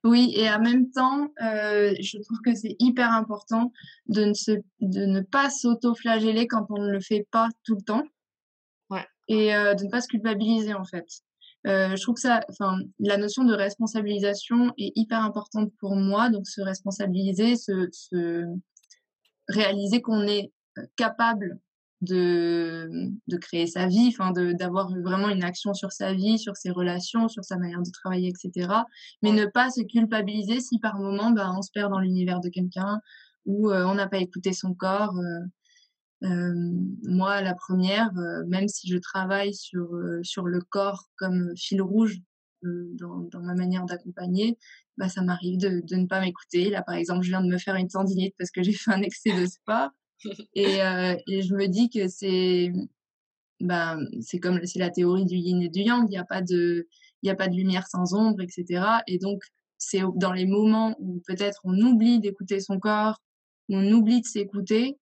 Oui, 0.03 0.33
et 0.37 0.51
en 0.51 0.61
même 0.61 0.91
temps, 0.91 1.29
je 1.39 2.21
trouve 2.23 2.41
que 2.45 2.55
c'est 2.55 2.75
hyper 2.81 3.13
important 3.13 3.73
de 4.07 4.25
ne, 4.25 4.35
se, 4.35 4.53
de 4.81 5.07
ne 5.07 5.21
pas 5.21 5.51
s'auto-flageller 5.51 6.49
quand 6.49 6.67
on 6.71 6.83
ne 6.83 6.91
le 6.91 7.01
fait 7.01 7.29
pas 7.31 7.49
tout 7.65 7.77
le 7.77 7.83
temps 7.83 8.03
et 9.29 9.55
euh, 9.55 9.75
de 9.75 9.85
ne 9.85 9.91
pas 9.91 10.01
se 10.01 10.09
culpabiliser 10.09 10.75
en 10.75 10.85
fait. 10.85 11.07
Euh, 11.69 11.97
je 11.97 12.03
trouve 12.03 12.15
que 12.15 12.21
ça, 12.21 12.41
enfin, 12.49 12.79
la 12.99 13.19
notion 13.19 13.45
de 13.45 13.55
responsabilisation 13.55 14.73
est 14.79 14.93
hyper 14.97 15.23
importante 15.23 15.71
pour 15.79 15.97
moi. 15.97 16.31
Donc, 16.31 16.47
se 16.47 16.61
responsabiliser, 16.61 17.57
se, 17.57 17.89
se 17.93 18.45
réaliser 19.49 20.01
qu'on 20.01 20.23
est 20.23 20.51
euh, 20.79 20.83
capable 20.97 21.59
de, 22.01 22.89
de 23.27 23.37
créer 23.37 23.67
sa 23.67 23.87
vie, 23.87 24.09
enfin, 24.09 24.33
d'avoir 24.33 24.89
vraiment 25.03 25.29
une 25.29 25.43
action 25.43 25.75
sur 25.75 25.93
sa 25.93 26.15
vie, 26.15 26.39
sur 26.39 26.57
ses 26.57 26.71
relations, 26.71 27.29
sur 27.29 27.45
sa 27.45 27.59
manière 27.59 27.83
de 27.83 27.91
travailler, 27.91 28.29
etc. 28.29 28.73
Mais 29.23 29.33
ne 29.33 29.47
pas 29.47 29.71
se 29.71 29.83
culpabiliser 29.83 30.61
si 30.61 30.79
par 30.79 30.97
moment, 30.99 31.33
ben, 31.33 31.53
on 31.59 31.63
se 31.63 31.71
perd 31.73 31.91
dans 31.91 31.99
l'univers 31.99 32.41
de 32.41 32.49
quelqu'un 32.49 33.01
ou 33.47 33.73
on 33.73 33.95
n'a 33.95 34.07
pas 34.07 34.19
écouté 34.19 34.53
son 34.53 34.75
corps 34.75 35.15
moi, 36.21 37.41
la 37.43 37.55
première, 37.55 38.11
même 38.49 38.69
si 38.69 38.89
je 38.89 38.99
travaille 38.99 39.55
sur, 39.55 39.89
sur 40.23 40.47
le 40.47 40.61
corps 40.61 41.09
comme 41.17 41.53
fil 41.57 41.81
rouge 41.81 42.19
dans, 42.63 43.19
dans 43.31 43.41
ma 43.41 43.55
manière 43.55 43.85
d'accompagner, 43.85 44.59
bah, 44.97 45.09
ça 45.09 45.23
m'arrive 45.23 45.59
de, 45.59 45.81
de 45.85 45.97
ne 45.97 46.07
pas 46.07 46.21
m'écouter. 46.21 46.71
Là, 46.71 46.83
par 46.83 46.97
exemple, 46.97 47.23
je 47.23 47.31
viens 47.31 47.43
de 47.43 47.49
me 47.49 47.59
faire 47.59 47.77
une 47.77 47.89
tendinite 47.89 48.35
parce 48.37 48.51
que 48.51 48.63
j'ai 48.63 48.73
fait 48.73 48.91
un 48.91 49.03
excès 49.03 49.31
de 49.39 49.47
sport. 49.47 49.91
et, 50.55 50.79
et 51.29 51.43
je 51.43 51.55
me 51.55 51.69
dis 51.69 51.89
que 51.91 52.09
c'est 52.09 52.73
ben, 53.61 54.07
c'est 54.21 54.39
comme 54.39 54.65
c'est 54.65 54.79
la 54.79 54.91
théorie 54.91 55.25
du 55.25 55.37
yin 55.37 55.63
et 55.63 55.69
du 55.69 55.81
yang. 55.81 56.07
Il 56.09 56.11
n'y 56.11 56.19
a 56.19 56.25
pas 56.25 56.43
de 56.43 56.89
il 57.23 57.27
y 57.27 57.31
a 57.31 57.35
pas 57.35 57.49
de 57.49 57.55
lumière 57.55 57.87
sans 57.89 58.15
ombre, 58.15 58.41
etc. 58.41 58.85
Et 59.07 59.19
donc 59.19 59.43
c'est 59.79 60.03
dans 60.17 60.33
les 60.33 60.47
moments 60.47 60.97
où 61.01 61.21
peut-être 61.27 61.61
on 61.65 61.77
oublie 61.81 62.21
d'écouter 62.21 62.61
son 62.61 62.79
corps, 62.79 63.21
on 63.69 63.91
oublie 63.93 64.21
de 64.21 64.27
s'écouter, 64.27 64.99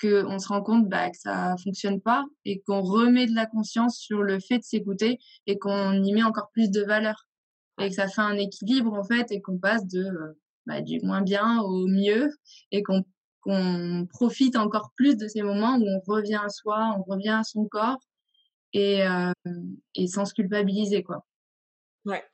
qu'on 0.00 0.38
se 0.38 0.48
rend 0.48 0.62
compte 0.62 0.88
bah, 0.88 1.10
que 1.10 1.16
ça 1.18 1.54
fonctionne 1.62 2.00
pas 2.00 2.24
et 2.44 2.60
qu'on 2.60 2.82
remet 2.82 3.26
de 3.26 3.34
la 3.34 3.46
conscience 3.46 3.98
sur 3.98 4.22
le 4.22 4.38
fait 4.40 4.58
de 4.58 4.64
s'écouter 4.64 5.18
et 5.46 5.58
qu'on 5.58 5.92
y 6.02 6.12
met 6.12 6.22
encore 6.22 6.50
plus 6.52 6.70
de 6.70 6.82
valeur 6.82 7.26
et 7.80 7.88
que 7.88 7.94
ça 7.94 8.08
fait 8.08 8.20
un 8.20 8.36
équilibre 8.36 8.92
en 8.94 9.04
fait 9.04 9.30
et 9.30 9.40
qu'on 9.40 9.58
passe 9.58 9.86
de 9.86 10.06
bah, 10.66 10.80
du 10.80 11.00
moins 11.02 11.22
bien 11.22 11.60
au 11.60 11.86
mieux 11.86 12.30
et 12.72 12.82
qu'on 12.82 13.04
qu'on 13.40 14.06
profite 14.10 14.56
encore 14.56 14.90
plus 14.96 15.16
de 15.16 15.28
ces 15.28 15.42
moments 15.42 15.76
où 15.76 15.86
on 15.86 16.00
revient 16.12 16.40
à 16.44 16.48
soi, 16.48 16.96
on 16.98 17.02
revient 17.02 17.28
à 17.40 17.44
son 17.44 17.66
corps 17.66 18.00
et, 18.72 19.06
euh, 19.06 19.32
et 19.94 20.08
sans 20.08 20.24
se 20.24 20.34
culpabiliser 20.34 21.02
quoi. 21.02 21.24
Ouais. 22.04 22.24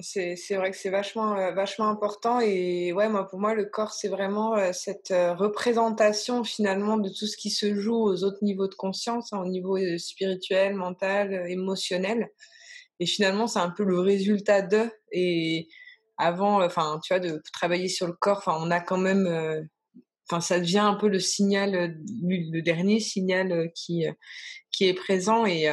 C'est, 0.00 0.36
c'est 0.36 0.56
vrai 0.56 0.70
que 0.70 0.76
c'est 0.76 0.90
vachement, 0.90 1.36
euh, 1.38 1.52
vachement 1.52 1.88
important. 1.88 2.40
Et 2.40 2.92
ouais, 2.92 3.08
moi, 3.08 3.26
pour 3.26 3.38
moi, 3.38 3.54
le 3.54 3.64
corps, 3.64 3.92
c'est 3.92 4.08
vraiment 4.08 4.54
euh, 4.54 4.72
cette 4.72 5.08
représentation 5.10 6.44
finalement 6.44 6.98
de 6.98 7.08
tout 7.08 7.26
ce 7.26 7.36
qui 7.36 7.50
se 7.50 7.74
joue 7.74 7.96
aux 7.96 8.22
autres 8.22 8.42
niveaux 8.42 8.68
de 8.68 8.74
conscience, 8.74 9.32
hein, 9.32 9.38
au 9.38 9.46
niveau 9.46 9.78
spirituel, 9.98 10.74
mental, 10.74 11.46
émotionnel. 11.48 12.28
Et 13.00 13.06
finalement, 13.06 13.46
c'est 13.46 13.58
un 13.58 13.70
peu 13.70 13.84
le 13.84 14.00
résultat 14.00 14.62
de. 14.62 14.90
Et 15.12 15.68
avant, 16.18 16.62
enfin, 16.62 17.00
tu 17.02 17.14
vois, 17.14 17.20
de 17.20 17.42
travailler 17.52 17.88
sur 17.88 18.06
le 18.06 18.12
corps, 18.12 18.38
enfin, 18.38 18.58
on 18.60 18.70
a 18.70 18.80
quand 18.80 18.98
même 18.98 19.68
enfin 20.28 20.40
ça 20.40 20.58
devient 20.58 20.78
un 20.78 20.94
peu 20.94 21.08
le 21.08 21.20
signal 21.20 21.96
le 22.22 22.60
dernier 22.60 22.98
signal 22.98 23.70
qui 23.76 24.06
qui 24.72 24.88
est 24.88 24.94
présent 24.94 25.46
et 25.46 25.68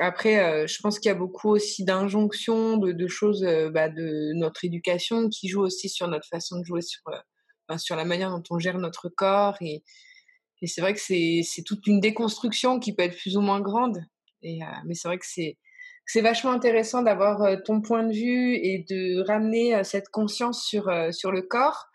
après 0.00 0.66
je 0.66 0.80
pense 0.82 0.98
qu'il 0.98 1.08
y 1.08 1.12
a 1.12 1.16
beaucoup 1.16 1.50
aussi 1.50 1.84
d'injonctions 1.84 2.76
de, 2.76 3.06
choses 3.06 3.42
bah, 3.72 3.88
de 3.88 4.32
notre 4.34 4.64
éducation 4.64 5.28
qui 5.28 5.48
jouent 5.48 5.62
aussi 5.62 5.88
sur 5.88 6.08
notre 6.08 6.26
façon 6.26 6.58
de 6.58 6.64
jouer 6.64 6.82
sur 6.82 7.02
enfin, 7.68 7.78
sur 7.78 7.96
la 7.96 8.04
manière 8.04 8.30
dont 8.30 8.42
on 8.50 8.58
gère 8.58 8.78
notre 8.78 9.08
corps 9.08 9.56
et, 9.60 9.82
et 10.62 10.66
c'est 10.66 10.80
vrai 10.80 10.94
que 10.94 11.00
c'est 11.00 11.62
toute 11.64 11.86
une 11.86 12.00
déconstruction 12.00 12.80
qui 12.80 12.94
peut 12.94 13.02
être 13.02 13.16
plus 13.16 13.36
ou 13.36 13.40
moins 13.40 13.60
grande 13.60 13.98
et 14.42 14.60
mais 14.86 14.94
c'est 14.94 15.08
vrai 15.08 15.18
que 15.18 15.26
c'est 15.26 16.20
vachement 16.20 16.52
intéressant 16.52 17.02
d'avoir 17.02 17.62
ton 17.64 17.80
point 17.80 18.04
de 18.04 18.12
vue 18.12 18.54
et 18.54 18.84
de 18.88 19.22
ramener 19.26 19.84
cette 19.84 20.08
conscience 20.08 20.64
sur 20.64 20.90
sur 21.12 21.30
le 21.30 21.42
corps. 21.42 21.86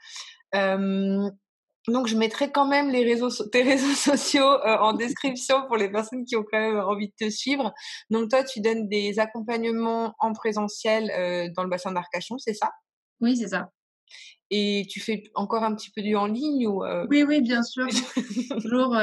Donc, 1.87 2.07
je 2.07 2.17
mettrai 2.17 2.51
quand 2.51 2.65
même 2.65 2.89
les 2.89 3.03
réseaux, 3.03 3.29
tes 3.51 3.61
réseaux 3.63 3.93
sociaux 3.93 4.43
euh, 4.43 4.77
en 4.77 4.93
description 4.93 5.67
pour 5.67 5.77
les 5.77 5.89
personnes 5.89 6.25
qui 6.25 6.35
ont 6.35 6.43
quand 6.43 6.59
même 6.59 6.79
envie 6.79 7.07
de 7.07 7.27
te 7.27 7.29
suivre. 7.29 7.73
Donc, 8.09 8.29
toi, 8.29 8.43
tu 8.43 8.61
donnes 8.61 8.87
des 8.87 9.19
accompagnements 9.19 10.15
en 10.19 10.33
présentiel 10.33 11.11
euh, 11.11 11.49
dans 11.55 11.63
le 11.63 11.69
bassin 11.69 11.91
d'Arcachon, 11.91 12.37
c'est 12.37 12.53
ça? 12.53 12.71
Oui, 13.21 13.37
c'est 13.37 13.49
ça. 13.49 13.69
Et 14.51 14.85
tu 14.89 14.99
fais 14.99 15.23
encore 15.33 15.63
un 15.63 15.73
petit 15.73 15.89
peu 15.89 16.03
du 16.03 16.15
en 16.15 16.27
ligne 16.27 16.67
ou 16.67 16.83
euh? 16.83 17.07
Oui, 17.09 17.23
oui, 17.23 17.41
bien 17.41 17.63
sûr. 17.63 17.87
Toujours 18.61 18.95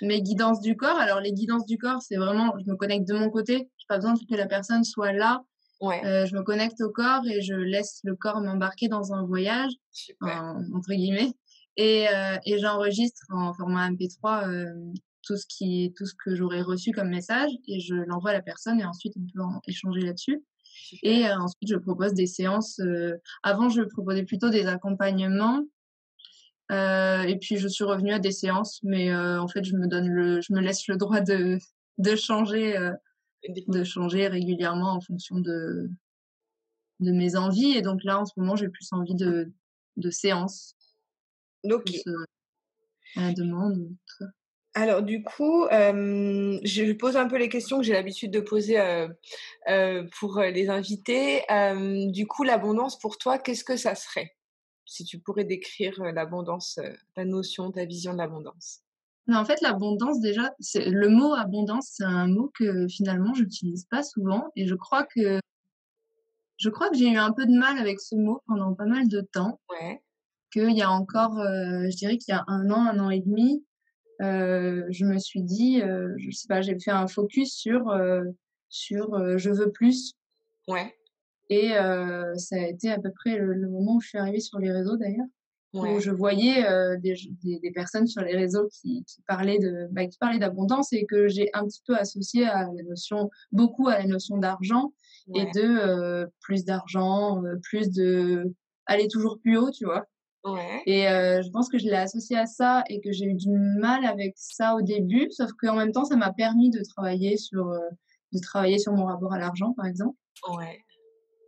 mes 0.00 0.20
guidances 0.20 0.60
du 0.60 0.76
corps. 0.76 0.98
Alors, 0.98 1.20
les 1.20 1.32
guidances 1.32 1.64
du 1.64 1.78
corps, 1.78 2.02
c'est 2.02 2.16
vraiment, 2.16 2.52
je 2.58 2.68
me 2.68 2.76
connecte 2.76 3.06
de 3.06 3.14
mon 3.14 3.30
côté. 3.30 3.54
Je 3.54 3.58
n'ai 3.60 3.86
pas 3.88 3.96
besoin 3.96 4.14
que 4.14 4.34
la 4.34 4.46
personne 4.46 4.82
soit 4.84 5.12
là. 5.12 5.42
Ouais. 5.80 6.00
je 6.26 6.36
me 6.36 6.42
connecte 6.42 6.80
au 6.80 6.90
corps 6.90 7.26
et 7.26 7.42
je 7.42 7.54
laisse 7.54 8.00
le 8.04 8.14
corps 8.14 8.40
m'embarquer 8.40 8.88
dans 8.88 9.12
un 9.12 9.24
voyage, 9.24 9.72
entre 10.20 10.92
guillemets. 10.92 11.32
Et, 11.76 12.08
euh, 12.08 12.36
et 12.44 12.58
j'enregistre 12.58 13.22
en 13.30 13.54
format 13.54 13.90
MP3 13.90 14.48
euh, 14.48 14.92
tout 15.22 15.36
ce 15.36 15.46
qui 15.46 15.94
tout 15.96 16.04
ce 16.04 16.14
que 16.14 16.34
j'aurais 16.34 16.62
reçu 16.62 16.90
comme 16.92 17.08
message 17.08 17.50
et 17.66 17.80
je 17.80 17.94
l'envoie 17.94 18.30
à 18.30 18.34
la 18.34 18.42
personne 18.42 18.80
et 18.80 18.84
ensuite 18.84 19.14
on 19.16 19.26
peut 19.32 19.42
en 19.42 19.60
échanger 19.66 20.00
là-dessus. 20.00 20.44
Et 21.02 21.26
euh, 21.26 21.38
ensuite 21.38 21.70
je 21.70 21.76
propose 21.76 22.12
des 22.12 22.26
séances. 22.26 22.80
avant 23.42 23.68
je 23.68 23.82
proposais 23.82 24.24
plutôt 24.24 24.50
des 24.50 24.66
accompagnements 24.66 25.62
et 26.70 27.36
puis 27.38 27.58
je 27.58 27.68
suis 27.68 27.84
revenue 27.84 28.12
à 28.12 28.18
des 28.18 28.32
séances, 28.32 28.80
mais 28.82 29.14
en 29.14 29.46
fait 29.46 29.62
je 29.64 29.76
me 29.76 29.86
donne 29.86 30.08
le 30.08 30.40
je 30.40 30.52
me 30.52 30.60
laisse 30.60 30.86
le 30.88 30.96
droit 30.96 31.20
de 31.20 31.58
de 31.98 32.16
changer 32.16 32.76
de 33.48 33.84
changer 33.84 34.28
régulièrement 34.28 34.92
en 34.92 35.00
fonction 35.00 35.38
de 35.38 35.90
de 37.00 37.12
mes 37.12 37.36
envies 37.36 37.76
et 37.76 37.82
donc 37.82 38.02
là 38.04 38.20
en 38.20 38.24
ce 38.24 38.32
moment 38.36 38.56
j'ai 38.56 38.68
plus 38.68 38.88
envie 38.92 39.14
de 39.14 39.52
de 39.96 40.10
séances 40.10 40.74
Ok. 41.70 41.92
la 43.16 43.32
demande. 43.32 43.88
Alors 44.74 45.02
du 45.02 45.22
coup, 45.22 45.66
je 45.70 46.92
pose 46.92 47.16
un 47.16 47.28
peu 47.28 47.36
les 47.36 47.48
questions 47.48 47.78
que 47.78 47.84
j'ai 47.84 47.92
l'habitude 47.92 48.30
de 48.30 48.40
poser 48.40 48.80
pour 50.18 50.40
les 50.40 50.68
invités. 50.68 51.42
du 52.10 52.26
coup, 52.26 52.42
l'abondance 52.42 52.98
pour 52.98 53.18
toi, 53.18 53.38
qu'est-ce 53.38 53.64
que 53.64 53.76
ça 53.76 53.94
serait? 53.94 54.34
Si 54.86 55.04
tu 55.04 55.18
pourrais 55.18 55.44
décrire 55.44 56.02
l'abondance, 56.02 56.80
ta 57.14 57.24
notion, 57.24 57.70
ta 57.70 57.84
vision 57.84 58.12
de 58.12 58.18
l'abondance. 58.18 58.80
en 59.28 59.44
fait, 59.44 59.60
l'abondance, 59.60 60.20
déjà, 60.20 60.54
c'est 60.58 60.88
le 60.88 61.08
mot 61.08 61.34
abondance, 61.34 61.90
c'est 61.92 62.04
un 62.04 62.26
mot 62.26 62.50
que 62.58 62.88
finalement, 62.88 63.34
je 63.34 63.42
n'utilise 63.42 63.84
pas 63.84 64.02
souvent. 64.02 64.50
Et 64.56 64.66
je 64.66 64.74
crois 64.74 65.04
que 65.04 65.38
je 66.56 66.70
crois 66.70 66.88
que 66.90 66.96
j'ai 66.96 67.10
eu 67.10 67.16
un 67.16 67.32
peu 67.32 67.44
de 67.44 67.58
mal 67.58 67.78
avec 67.78 68.00
ce 68.00 68.14
mot 68.14 68.40
pendant 68.46 68.74
pas 68.74 68.86
mal 68.86 69.08
de 69.08 69.20
temps. 69.20 69.60
Ouais 69.68 70.00
qu'il 70.52 70.76
y 70.76 70.82
a 70.82 70.90
encore, 70.90 71.38
euh, 71.38 71.88
je 71.90 71.96
dirais 71.96 72.18
qu'il 72.18 72.34
y 72.34 72.36
a 72.36 72.44
un 72.46 72.70
an, 72.70 72.86
un 72.86 72.98
an 72.98 73.10
et 73.10 73.20
demi, 73.20 73.64
euh, 74.20 74.84
je 74.90 75.04
me 75.04 75.18
suis 75.18 75.42
dit, 75.42 75.82
euh, 75.82 76.14
je 76.18 76.30
sais 76.30 76.46
pas, 76.46 76.60
j'ai 76.60 76.78
fait 76.78 76.90
un 76.90 77.08
focus 77.08 77.54
sur, 77.54 77.92
sur 78.68 79.38
je 79.38 79.50
veux 79.50 79.70
plus. 79.70 80.14
Ouais. 80.68 80.94
Et 81.48 81.70
ça 82.36 82.56
a 82.56 82.66
été 82.66 82.90
à 82.90 82.98
peu 82.98 83.10
près 83.10 83.36
le, 83.36 83.68
moment 83.68 83.96
où 83.96 84.00
je 84.00 84.08
suis 84.08 84.18
arrivée 84.18 84.40
sur 84.40 84.58
les 84.58 84.70
réseaux 84.70 84.96
d'ailleurs, 84.96 85.26
où 85.74 86.00
je 86.00 86.10
voyais 86.10 86.64
des, 86.98 87.14
des, 87.42 87.70
personnes 87.72 88.06
sur 88.06 88.22
les 88.22 88.36
réseaux 88.36 88.68
qui, 88.68 89.04
qui 89.04 89.22
parlaient 89.26 89.58
de, 89.58 89.88
bah, 89.90 90.06
qui 90.06 90.18
parlaient 90.18 90.38
d'abondance 90.38 90.92
et 90.92 91.04
que 91.04 91.28
j'ai 91.28 91.50
un 91.52 91.66
petit 91.66 91.82
peu 91.86 91.96
associé 91.96 92.46
à 92.46 92.64
la 92.64 92.82
notion, 92.84 93.30
beaucoup 93.50 93.88
à 93.88 93.98
la 93.98 94.06
notion 94.06 94.38
d'argent 94.38 94.92
et 95.34 95.44
de 95.54 96.30
plus 96.40 96.64
d'argent, 96.64 97.42
plus 97.62 97.90
de 97.90 98.54
aller 98.86 99.08
toujours 99.08 99.38
plus 99.40 99.56
haut, 99.56 99.70
tu 99.70 99.84
vois. 99.84 100.06
Et 100.86 101.08
euh, 101.08 101.42
je 101.42 101.50
pense 101.50 101.68
que 101.68 101.78
je 101.78 101.84
l'ai 101.84 101.94
associé 101.94 102.36
à 102.36 102.46
ça 102.46 102.82
et 102.88 103.00
que 103.00 103.12
j'ai 103.12 103.26
eu 103.26 103.34
du 103.34 103.50
mal 103.50 104.04
avec 104.04 104.34
ça 104.36 104.74
au 104.74 104.82
début, 104.82 105.28
sauf 105.30 105.52
qu'en 105.52 105.76
même 105.76 105.92
temps, 105.92 106.04
ça 106.04 106.16
m'a 106.16 106.32
permis 106.32 106.70
de 106.70 106.82
travailler 106.82 107.36
sur, 107.36 107.68
euh, 107.68 107.78
de 108.32 108.40
travailler 108.40 108.78
sur 108.78 108.92
mon 108.92 109.04
rapport 109.04 109.32
à 109.32 109.38
l'argent, 109.38 109.72
par 109.74 109.86
exemple. 109.86 110.16
Ouais. 110.48 110.80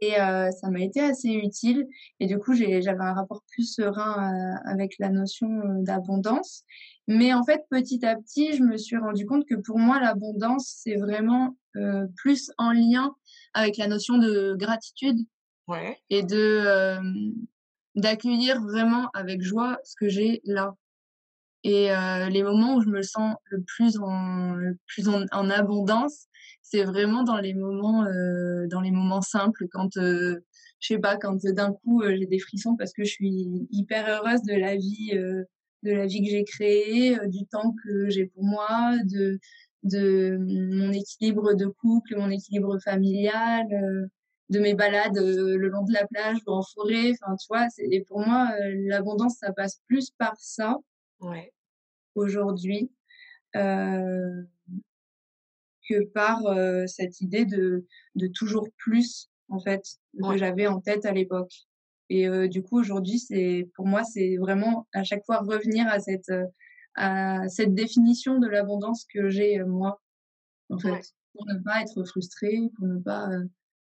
Et 0.00 0.20
euh, 0.20 0.50
ça 0.50 0.70
m'a 0.70 0.80
été 0.80 1.00
assez 1.00 1.30
utile. 1.30 1.86
Et 2.20 2.26
du 2.26 2.38
coup, 2.38 2.54
j'avais 2.54 2.88
un 2.88 3.14
rapport 3.14 3.42
plus 3.50 3.74
serein 3.74 4.60
avec 4.64 4.94
la 4.98 5.08
notion 5.08 5.48
d'abondance. 5.80 6.62
Mais 7.08 7.32
en 7.32 7.42
fait, 7.42 7.64
petit 7.70 8.04
à 8.04 8.16
petit, 8.16 8.54
je 8.54 8.62
me 8.62 8.76
suis 8.76 8.96
rendu 8.96 9.24
compte 9.24 9.46
que 9.46 9.54
pour 9.54 9.78
moi, 9.78 10.00
l'abondance, 10.00 10.80
c'est 10.82 10.96
vraiment 10.96 11.56
plus 12.16 12.52
en 12.58 12.72
lien 12.72 13.14
avec 13.54 13.78
la 13.78 13.86
notion 13.86 14.18
de 14.18 14.54
gratitude. 14.58 15.18
Ouais. 15.68 15.96
Et 16.10 16.22
de, 16.22 17.00
d'accueillir 17.94 18.60
vraiment 18.62 19.08
avec 19.14 19.42
joie 19.42 19.78
ce 19.84 19.94
que 19.98 20.08
j'ai 20.08 20.40
là. 20.44 20.74
Et 21.62 21.90
euh, 21.92 22.28
les 22.28 22.42
moments 22.42 22.76
où 22.76 22.82
je 22.82 22.88
me 22.88 23.02
sens 23.02 23.36
le 23.50 23.62
plus 23.62 23.98
en, 23.98 24.54
le 24.54 24.76
plus 24.86 25.08
en, 25.08 25.50
abondance, 25.50 26.26
c'est 26.62 26.84
vraiment 26.84 27.22
dans 27.22 27.38
les 27.38 27.54
moments, 27.54 28.04
euh, 28.04 28.66
dans 28.68 28.82
les 28.82 28.90
moments 28.90 29.22
simples, 29.22 29.66
quand 29.70 29.96
euh, 29.96 30.44
je 30.84 30.88
sais 30.94 31.00
pas, 31.00 31.16
quand 31.16 31.36
d'un 31.42 31.72
coup 31.72 32.02
euh, 32.02 32.14
j'ai 32.16 32.26
des 32.26 32.38
frissons 32.38 32.76
parce 32.76 32.92
que 32.92 33.04
je 33.04 33.10
suis 33.12 33.66
hyper 33.70 34.06
heureuse 34.06 34.42
de 34.42 34.54
la 34.54 34.76
vie, 34.76 35.12
euh, 35.14 35.44
de 35.82 35.92
la 35.92 36.06
vie 36.06 36.22
que 36.22 36.30
j'ai 36.30 36.44
créée, 36.44 37.18
euh, 37.18 37.26
du 37.28 37.46
temps 37.46 37.74
que 37.82 38.10
j'ai 38.10 38.26
pour 38.26 38.44
moi, 38.44 38.92
de 39.04 39.38
de 39.84 40.38
mon 40.40 40.92
équilibre 40.92 41.54
de 41.54 41.66
couple, 41.66 42.16
mon 42.16 42.30
équilibre 42.30 42.78
familial, 42.80 43.66
de 44.50 44.58
mes 44.58 44.74
balades 44.74 45.16
euh, 45.16 45.56
le 45.56 45.68
long 45.68 45.84
de 45.84 45.92
la 45.92 46.06
plage 46.06 46.38
ou 46.46 46.52
en 46.52 46.62
forêt. 46.62 47.12
Enfin, 47.12 47.36
tu 47.36 47.46
vois, 47.48 47.66
et 47.78 48.02
pour 48.02 48.20
moi, 48.20 48.50
euh, 48.60 48.74
l'abondance, 48.86 49.38
ça 49.38 49.52
passe 49.52 49.80
plus 49.86 50.10
par 50.10 50.34
ça 50.38 50.76
ouais. 51.20 51.52
aujourd'hui 52.14 52.90
euh, 53.56 54.42
que 55.88 56.04
par 56.06 56.40
cette 56.88 57.20
idée 57.20 57.44
de, 57.44 57.84
de 58.14 58.26
toujours 58.28 58.68
plus, 58.78 59.30
en 59.48 59.60
fait, 59.60 59.82
que 60.18 60.36
j'avais 60.38 60.66
en 60.66 60.80
tête 60.80 61.04
à 61.04 61.12
l'époque. 61.12 61.52
Et 62.08 62.26
du 62.48 62.62
coup, 62.62 62.80
aujourd'hui, 62.80 63.18
c'est 63.18 63.68
pour 63.74 63.86
moi, 63.86 64.02
c'est 64.02 64.38
vraiment 64.38 64.88
à 64.94 65.04
chaque 65.04 65.26
fois 65.26 65.40
revenir 65.40 65.86
à 65.88 66.00
cette, 66.00 66.32
à 66.94 67.46
cette 67.48 67.74
définition 67.74 68.38
de 68.38 68.46
l'abondance 68.46 69.04
que 69.12 69.28
j'ai 69.28 69.62
moi, 69.62 70.00
en 70.70 70.78
fait, 70.78 71.12
pour 71.34 71.44
ne 71.46 71.58
pas 71.58 71.82
être 71.82 72.02
frustrée, 72.04 72.70
pour 72.78 72.86
ne 72.86 72.98
pas 72.98 73.28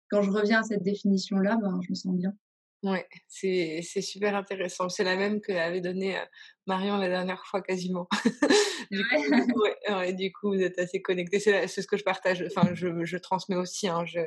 quand 0.09 0.21
je 0.21 0.31
reviens 0.31 0.61
à 0.61 0.63
cette 0.63 0.83
définition-là, 0.83 1.57
ben, 1.61 1.79
je 1.83 1.89
me 1.91 1.95
sens 1.95 2.15
bien. 2.15 2.33
Ouais, 2.83 3.07
c'est, 3.27 3.81
super 4.01 4.35
intéressant. 4.35 4.87
C'est 4.87 5.03
la 5.03 5.15
même 5.15 5.41
que 5.41 5.51
avait 5.51 5.81
donnée 5.81 6.15
Marion 6.67 6.97
la 6.97 7.09
dernière 7.09 7.43
fois 7.45 7.61
quasiment. 7.61 8.07
du, 8.91 9.03
coup, 9.03 9.63
ouais, 9.89 10.13
du, 10.13 10.31
coup, 10.31 10.53
vous 10.53 10.61
êtes 10.61 10.77
assez 10.77 11.01
connectés. 11.01 11.39
C'est, 11.39 11.67
ce 11.67 11.87
que 11.87 11.97
je 11.97 12.03
partage, 12.03 12.45
enfin, 12.45 12.69
je, 12.75 13.03
je 13.03 13.17
transmets 13.17 13.55
aussi. 13.55 13.87
Hein. 13.87 14.05
Je, 14.05 14.19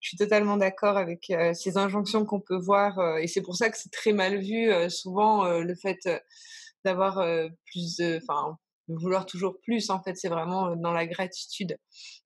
je, 0.00 0.08
suis 0.08 0.16
totalement 0.16 0.56
d'accord 0.56 0.96
avec 0.96 1.32
ces 1.54 1.76
injonctions 1.76 2.24
qu'on 2.24 2.40
peut 2.40 2.58
voir. 2.58 3.18
et 3.18 3.26
c'est 3.26 3.42
pour 3.42 3.56
ça 3.56 3.68
que 3.68 3.76
c'est 3.76 3.90
très 3.90 4.12
mal 4.12 4.38
vu 4.38 4.70
souvent 4.90 5.58
le 5.58 5.74
fait 5.74 6.08
d'avoir 6.84 7.16
plus 7.66 7.96
de, 7.96 8.20
enfin, 8.22 8.56
vouloir 8.88 9.26
toujours 9.26 9.58
plus. 9.60 9.90
En 9.90 10.02
fait, 10.02 10.16
c'est 10.16 10.28
vraiment 10.28 10.74
dans 10.76 10.92
la 10.92 11.06
gratitude. 11.06 11.76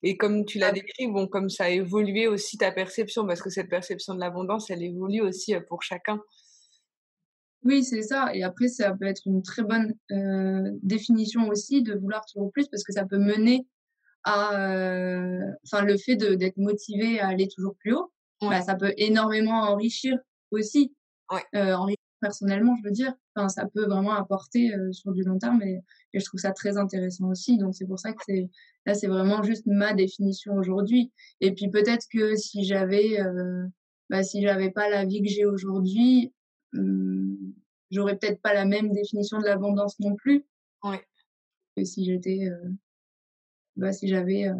Et 0.03 0.17
comme 0.17 0.45
tu 0.45 0.59
l'as 0.59 0.69
ah 0.69 0.73
décrit, 0.73 1.07
bon, 1.09 1.27
comme 1.27 1.51
ça 1.51 1.65
a 1.65 1.69
évolué 1.69 2.29
aussi 2.29 2.57
ta 2.59 2.73
perception, 2.73 3.27
parce 3.27 3.43
que 3.43 3.51
cette 3.51 3.69
perception 3.69 4.15
de 4.15 4.21
l'abondance, 4.21 4.71
elle 4.71 4.83
évolue 4.83 5.21
aussi 5.21 5.55
pour 5.69 5.83
chacun. 5.83 6.21
Oui, 7.65 7.85
c'est 7.85 8.03
ça. 8.03 8.35
Et 8.35 8.43
après, 8.43 8.69
ça 8.69 8.93
peut 8.93 9.07
être 9.07 9.23
une 9.27 9.43
très 9.43 9.63
bonne 9.63 9.95
définition 10.83 11.49
aussi 11.49 11.83
de 11.83 11.95
vouloir 11.95 12.25
toujours 12.27 12.51
plus, 12.53 12.69
parce 12.69 12.83
que 12.85 12.93
ça 12.93 13.07
peut 13.07 13.19
mener 13.19 13.67
à, 14.25 14.51
enfin, 15.65 15.83
le 15.85 15.97
fait 15.97 16.17
d'être 16.17 16.57
motivé 16.57 17.21
à 17.21 17.29
aller 17.29 17.49
toujours 17.49 17.77
plus 17.77 17.95
haut. 17.95 18.13
Bah, 18.41 18.61
ça 18.61 18.75
peut 18.75 18.93
énormément 18.97 19.63
enrichir 19.63 20.17
aussi. 20.51 20.93
Ouais. 21.31 21.45
enrichir 21.73 22.02
personnellement, 22.23 22.75
je 22.77 22.85
veux 22.85 22.95
dire. 22.95 23.13
Enfin, 23.35 23.51
ça 23.51 23.67
peut 23.67 23.85
vraiment 23.85 24.13
apporter 24.13 24.73
sur 24.93 25.13
du 25.13 25.23
long 25.23 25.39
terme 25.39 25.63
et, 25.63 25.83
et, 26.15 26.21
je 26.21 26.25
trouve 26.25 26.41
ça 26.41 26.53
très 26.53 26.79
intéressant 26.79 27.29
aussi. 27.29 27.59
Donc, 27.59 27.75
c'est 27.75 27.87
pour 27.87 27.99
ça 27.99 28.13
que 28.15 28.23
c'est 28.25 28.49
là, 28.87 28.95
c'est 28.95 29.09
vraiment 29.09 29.43
juste 29.43 29.67
ma 29.67 29.93
définition 29.93 30.55
aujourd'hui. 30.55 31.13
Et 31.41 31.53
puis, 31.53 31.69
peut-être 31.69 32.07
que 32.11 32.35
si 32.37 32.65
j'avais, 32.65 33.19
bah, 34.09 34.23
si 34.23 34.41
j'avais 34.41 34.71
pas 34.71 34.89
la 34.89 35.05
vie 35.05 35.23
que 35.23 35.29
j'ai 35.29 35.45
aujourd'hui, 35.45 36.33
Mmh, 36.73 37.53
j'aurais 37.91 38.17
peut-être 38.17 38.41
pas 38.41 38.55
la 38.55 38.65
même 38.65 38.93
définition 38.93 39.39
de 39.39 39.45
l'abondance 39.45 39.99
non 40.01 40.15
plus. 40.17 40.45
Ouais. 40.83 41.05
Que 41.77 41.85
si 41.85 42.05
j'étais, 42.05 42.49
euh, 42.49 42.71
bah, 43.77 43.93
si 43.93 44.09
j'avais, 44.09 44.49
euh, 44.49 44.55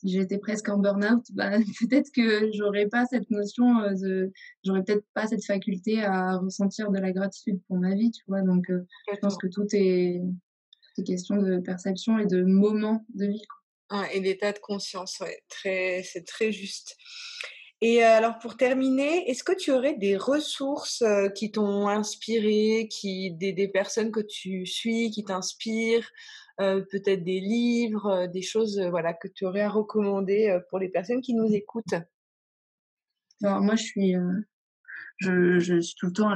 si 0.00 0.08
j'étais 0.08 0.38
presque 0.38 0.68
en 0.68 0.78
burn-out, 0.78 1.24
bah, 1.32 1.50
peut-être 1.80 2.10
que 2.14 2.50
j'aurais 2.52 2.86
pas 2.86 3.04
cette 3.06 3.30
notion 3.30 3.80
euh, 3.80 3.94
de, 3.94 4.32
j'aurais 4.64 4.82
peut-être 4.82 5.04
pas 5.14 5.26
cette 5.26 5.44
faculté 5.44 6.02
à 6.02 6.38
ressentir 6.38 6.90
de 6.90 6.98
la 6.98 7.12
gratitude 7.12 7.60
pour 7.68 7.76
ma 7.76 7.94
vie, 7.94 8.10
tu 8.10 8.24
vois. 8.26 8.42
Donc, 8.42 8.66
je 8.68 9.18
pense 9.20 9.36
que 9.36 9.46
tout 9.46 9.66
est, 9.72 10.22
tout 10.94 11.02
est 11.02 11.04
question 11.04 11.36
de 11.36 11.58
perception 11.58 12.18
et 12.18 12.26
de 12.26 12.42
moment 12.42 13.04
de 13.14 13.26
vie. 13.26 13.42
Quoi. 13.88 14.12
et 14.12 14.20
d'état 14.20 14.52
de 14.52 14.58
conscience, 14.58 15.18
ouais. 15.20 15.42
Très, 15.48 16.02
c'est 16.04 16.24
très 16.24 16.52
juste. 16.52 16.96
Et 17.82 18.02
alors 18.02 18.38
pour 18.38 18.58
terminer, 18.58 19.30
est-ce 19.30 19.42
que 19.42 19.56
tu 19.56 19.72
aurais 19.72 19.94
des 19.94 20.18
ressources 20.18 21.02
qui 21.34 21.50
t'ont 21.50 21.88
inspiré, 21.88 22.88
qui 22.90 23.30
des, 23.32 23.54
des, 23.54 23.68
personnes 23.68 24.10
que 24.10 24.20
tu 24.20 24.66
suis, 24.66 25.10
qui 25.10 25.24
t'inspirent, 25.24 26.10
peut-être 26.90 27.24
des 27.24 27.40
livres, 27.40 28.26
des 28.26 28.42
choses 28.42 28.80
voilà 28.90 29.14
que 29.14 29.28
tu 29.28 29.46
aurais 29.46 29.62
à 29.62 29.70
recommander 29.70 30.58
pour 30.68 30.78
les 30.78 30.88
personnes 30.88 31.22
qui 31.22 31.34
nous 31.34 31.52
écoutent? 31.52 31.94
Alors 33.42 33.60
moi 33.60 33.76
je 33.76 33.82
suis 33.82 34.14
je, 35.18 35.58
je, 35.58 35.80
suis 35.80 35.94
tout 35.96 36.06
le 36.06 36.12
temps 36.12 36.34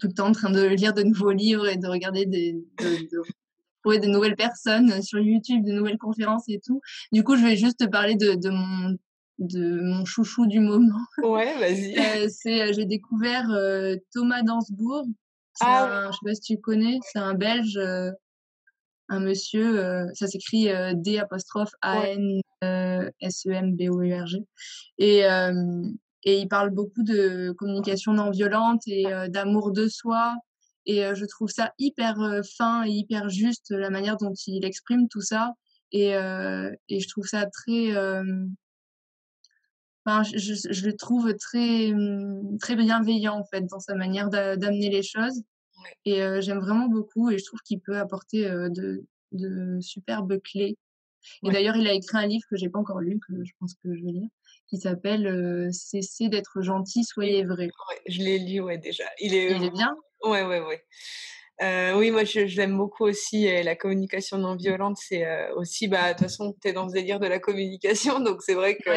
tout 0.00 0.08
le 0.08 0.12
temps 0.12 0.28
en 0.28 0.32
train 0.32 0.50
de 0.50 0.64
lire 0.66 0.92
de 0.92 1.02
nouveaux 1.02 1.32
livres 1.32 1.68
et 1.68 1.76
de 1.76 1.86
regarder 1.86 2.26
des 2.26 2.52
de, 2.52 3.22
trouver 3.84 3.98
de 3.98 4.06
nouvelles 4.06 4.36
personnes 4.36 5.02
sur 5.02 5.20
YouTube, 5.20 5.64
de 5.64 5.72
nouvelles 5.72 5.98
conférences 5.98 6.48
et 6.48 6.58
tout. 6.64 6.80
Du 7.12 7.22
coup, 7.22 7.36
je 7.36 7.44
vais 7.44 7.56
juste 7.56 7.78
te 7.80 7.84
parler 7.84 8.16
de, 8.16 8.34
de 8.34 8.50
mon 8.50 8.96
de 9.38 9.80
mon 9.80 10.04
chouchou 10.04 10.46
du 10.46 10.60
moment. 10.60 11.00
Ouais, 11.22 11.54
vas-y. 11.58 11.98
Euh, 11.98 12.28
c'est, 12.28 12.62
euh, 12.62 12.72
j'ai 12.72 12.86
découvert 12.86 13.50
euh, 13.50 13.96
Thomas 14.12 14.42
Dansbourg. 14.42 15.06
Ah, 15.60 16.10
je 16.10 16.12
sais 16.12 16.18
pas 16.24 16.34
si 16.34 16.40
tu 16.40 16.60
connais, 16.60 16.98
c'est 17.12 17.20
un 17.20 17.34
Belge, 17.34 17.78
un 19.08 19.20
monsieur, 19.20 20.08
ça 20.14 20.26
s'écrit 20.26 20.68
D 20.94 21.18
apostrophe 21.18 21.72
A 21.82 22.08
N 22.08 22.40
S 23.20 23.46
E 23.46 23.50
M 23.50 23.76
B 23.76 23.82
O 23.90 24.02
U 24.02 24.14
R 24.14 24.26
G. 24.26 24.38
Et 24.98 25.22
et 26.26 26.38
il 26.38 26.48
parle 26.48 26.70
beaucoup 26.70 27.02
de 27.02 27.52
communication 27.52 28.12
non 28.12 28.30
violente 28.30 28.82
et 28.86 29.04
d'amour 29.28 29.72
de 29.72 29.88
soi. 29.88 30.34
Et 30.86 31.02
je 31.14 31.24
trouve 31.26 31.50
ça 31.50 31.72
hyper 31.78 32.16
fin 32.56 32.84
et 32.84 32.90
hyper 32.90 33.28
juste 33.28 33.70
la 33.70 33.90
manière 33.90 34.16
dont 34.16 34.32
il 34.46 34.64
exprime 34.64 35.08
tout 35.08 35.20
ça. 35.20 35.52
Et, 35.92 36.12
et 36.12 37.00
je 37.00 37.08
trouve 37.08 37.26
ça 37.26 37.46
très 37.46 37.92
Enfin, 40.06 40.22
je, 40.22 40.54
je, 40.70 40.86
le 40.86 40.94
trouve 40.94 41.34
très, 41.34 41.90
très 42.60 42.76
bienveillant 42.76 43.38
en 43.38 43.44
fait 43.44 43.62
dans 43.62 43.80
sa 43.80 43.94
manière 43.94 44.28
d'amener 44.28 44.90
les 44.90 45.02
choses. 45.02 45.42
Et 46.04 46.20
j'aime 46.40 46.58
vraiment 46.58 46.86
beaucoup 46.86 47.30
et 47.30 47.38
je 47.38 47.44
trouve 47.44 47.60
qu'il 47.60 47.80
peut 47.80 47.98
apporter 47.98 48.44
de, 48.44 49.04
de 49.32 49.80
superbes 49.80 50.40
clés. 50.42 50.76
Et 51.42 51.50
d'ailleurs, 51.50 51.76
il 51.76 51.86
a 51.88 51.92
écrit 51.92 52.18
un 52.18 52.26
livre 52.26 52.44
que 52.50 52.56
j'ai 52.56 52.68
pas 52.68 52.78
encore 52.78 53.00
lu, 53.00 53.18
que 53.26 53.44
je 53.44 53.52
pense 53.58 53.74
que 53.74 53.94
je 53.94 54.04
vais 54.04 54.12
lire, 54.12 54.28
qui 54.68 54.78
s'appelle 54.78 55.70
Cessez 55.72 56.28
d'être 56.28 56.62
gentil, 56.62 57.04
soyez 57.04 57.44
vrai. 57.44 57.64
Ouais, 57.64 58.00
je 58.06 58.18
l'ai 58.18 58.38
lu, 58.38 58.60
ouais, 58.60 58.78
déjà. 58.78 59.04
Il 59.20 59.34
est, 59.34 59.52
il 59.52 59.64
est 59.64 59.70
bien? 59.70 59.96
Ouais, 60.22 60.42
ouais, 60.42 60.60
ouais. 60.60 60.84
Oui, 61.94 62.10
moi, 62.10 62.24
je, 62.24 62.40
l'aime 62.56 62.76
beaucoup 62.76 63.04
aussi. 63.04 63.46
Et 63.46 63.62
la 63.62 63.76
communication 63.76 64.38
non 64.38 64.56
violente, 64.56 64.98
c'est 65.00 65.50
aussi, 65.52 65.88
bah, 65.88 66.08
de 66.08 66.18
toute 66.18 66.28
façon, 66.28 66.54
tu 66.60 66.68
es 66.68 66.72
dans 66.72 66.88
ce 66.88 66.94
délire 66.94 67.20
de 67.20 67.26
la 67.26 67.38
communication. 67.38 68.20
Donc, 68.20 68.42
c'est 68.42 68.54
vrai 68.54 68.76
que, 68.76 68.90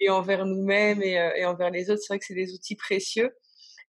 et 0.00 0.10
envers 0.10 0.44
nous-mêmes 0.44 1.02
et, 1.02 1.32
et, 1.36 1.44
envers 1.46 1.70
les 1.70 1.90
autres, 1.90 2.00
c'est 2.02 2.12
vrai 2.12 2.18
que 2.18 2.26
c'est 2.26 2.34
des 2.34 2.52
outils 2.52 2.76
précieux. 2.76 3.32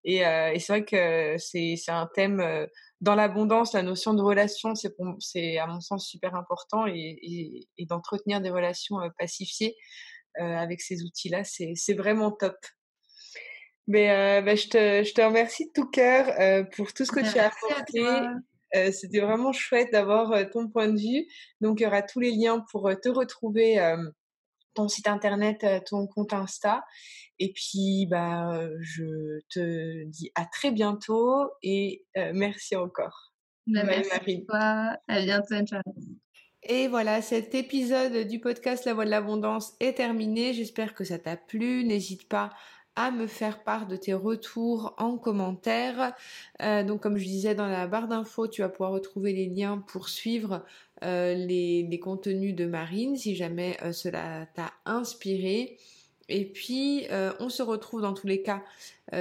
Et, 0.05 0.19
et 0.19 0.59
c'est 0.59 0.71
vrai 0.71 0.85
que 0.85 1.35
c'est 1.37 1.75
un 1.89 2.07
thème, 2.13 2.41
dans 3.01 3.15
l'abondance, 3.15 3.73
la 3.73 3.81
notion 3.81 4.13
de 4.13 4.21
relation, 4.21 4.73
c'est 4.75 5.57
à 5.57 5.67
mon 5.67 5.81
sens 5.81 6.07
super 6.07 6.35
important. 6.35 6.87
Et, 6.87 7.67
et 7.77 7.85
d'entretenir 7.85 8.39
des 8.39 8.51
relations 8.51 8.97
pacifiées 9.19 9.75
avec 10.39 10.81
ces 10.81 11.03
outils-là, 11.03 11.43
c'est 11.43 11.93
vraiment 11.93 12.31
top. 12.31 12.55
Mais 13.87 14.09
euh, 14.09 14.41
bah, 14.41 14.55
je, 14.55 14.67
te, 14.67 15.03
je 15.03 15.13
te 15.13 15.21
remercie 15.21 15.67
de 15.67 15.71
tout 15.71 15.87
cœur 15.87 16.27
euh, 16.39 16.63
pour 16.75 16.91
tout 16.91 17.05
ce 17.05 17.11
que 17.11 17.19
tu 17.19 17.37
as 17.37 17.51
apporté. 17.51 18.03
Euh, 18.75 18.91
C'était 18.91 19.19
vraiment 19.19 19.53
chouette 19.53 19.91
d'avoir 19.91 20.31
euh, 20.31 20.43
ton 20.51 20.67
point 20.69 20.87
de 20.87 20.97
vue. 20.97 21.27
Donc, 21.61 21.79
il 21.79 21.83
y 21.83 21.85
aura 21.85 22.01
tous 22.01 22.19
les 22.19 22.31
liens 22.31 22.65
pour 22.71 22.89
te 22.99 23.09
retrouver, 23.09 23.77
ton 24.75 24.88
site 24.88 25.07
internet, 25.07 25.65
ton 25.88 26.07
compte 26.07 26.33
Insta. 26.33 26.83
Et 27.39 27.51
puis, 27.51 28.07
bah, 28.09 28.59
je 28.79 29.39
te 29.49 30.05
dis 30.05 30.31
à 30.35 30.45
très 30.45 30.71
bientôt 30.71 31.49
et 31.63 32.05
merci 32.33 32.75
encore. 32.75 33.33
Bah, 33.67 33.83
merci 33.83 34.09
Marie. 34.11 34.45
À 35.07 35.21
bientôt, 35.21 35.55
Et 36.63 36.88
voilà, 36.88 37.21
cet 37.21 37.55
épisode 37.55 38.27
du 38.27 38.39
podcast 38.39 38.85
La 38.85 38.93
Voix 38.93 39.05
de 39.05 39.09
l'Abondance 39.09 39.73
est 39.79 39.97
terminé. 39.97 40.53
J'espère 40.53 40.93
que 40.93 41.03
ça 41.03 41.17
t'a 41.17 41.35
plu. 41.35 41.83
N'hésite 41.83 42.29
pas 42.29 42.51
à 42.95 43.11
me 43.11 43.27
faire 43.27 43.63
part 43.63 43.88
de 43.88 43.95
tes 43.95 44.13
retours 44.13 44.93
en 44.97 45.17
commentaire. 45.17 46.13
Euh, 46.61 46.83
donc 46.83 47.01
comme 47.01 47.17
je 47.17 47.25
disais 47.25 47.55
dans 47.55 47.67
la 47.67 47.88
barre 47.88 48.07
d'infos, 48.07 48.47
tu 48.47 48.61
vas 48.61 48.69
pouvoir 48.69 48.91
retrouver 48.91 49.33
les 49.33 49.47
liens 49.47 49.79
pour 49.79 50.09
suivre 50.09 50.63
euh, 51.03 51.34
les, 51.34 51.99
contenus 52.01 52.55
de 52.55 52.65
Marine 52.65 53.17
si 53.17 53.36
jamais 53.36 53.77
euh, 53.84 53.91
cela 53.91 54.47
t'a 54.53 54.73
inspiré. 54.86 55.77
Et 56.27 56.45
puis 56.45 57.05
on 57.39 57.49
se 57.49 57.62
retrouve 57.62 58.01
dans 58.01 58.15
tous 58.15 58.25
les 58.25 58.41
cas 58.41 58.63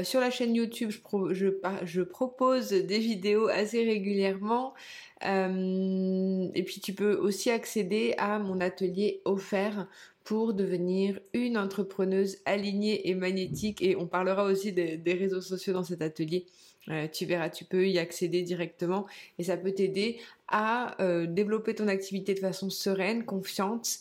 sur 0.05 0.21
la 0.21 0.31
chaîne 0.31 0.55
YouTube. 0.55 0.91
Je, 0.91 2.01
propose 2.01 2.71
des 2.71 2.99
vidéos 2.99 3.49
assez 3.49 3.85
régulièrement. 3.85 4.73
et 5.21 6.63
puis 6.65 6.81
tu 6.81 6.95
peux 6.95 7.15
aussi 7.17 7.51
accéder 7.51 8.15
à 8.17 8.39
mon 8.39 8.59
atelier 8.59 9.21
offert 9.27 9.87
pour 10.25 10.55
devenir 10.55 11.21
une 11.35 11.59
entrepreneuse 11.59 12.39
alignée 12.47 13.09
et 13.09 13.15
magnétique. 13.15 13.83
Et 13.83 13.95
on 13.95 14.07
parlera 14.07 14.45
aussi 14.45 14.73
des, 14.73 15.01
réseaux 15.07 15.43
sociaux 15.43 15.75
dans 15.75 15.85
cet 15.85 16.03
atelier. 16.03 16.47
Euh, 16.91 17.09
tu 17.09 17.25
verras, 17.25 17.49
tu 17.49 17.65
peux 17.65 17.89
y 17.89 17.99
accéder 17.99 18.43
directement 18.43 19.07
et 19.39 19.45
ça 19.45 19.57
peut 19.57 19.73
t'aider 19.73 20.19
à 20.49 21.01
euh, 21.03 21.27
développer 21.27 21.75
ton 21.75 21.89
activité 21.89 22.35
de 22.35 22.41
façon 22.41 22.71
sereine, 22.71 23.25
confiante 23.25 23.99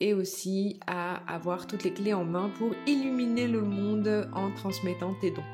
et 0.00 0.14
aussi 0.14 0.80
à 0.86 1.16
avoir 1.32 1.66
toutes 1.66 1.84
les 1.84 1.92
clés 1.92 2.14
en 2.14 2.24
main 2.24 2.50
pour 2.58 2.72
illuminer 2.86 3.46
le 3.46 3.60
monde 3.60 4.28
en 4.32 4.50
transmettant 4.52 5.14
tes 5.20 5.30
dons. 5.30 5.44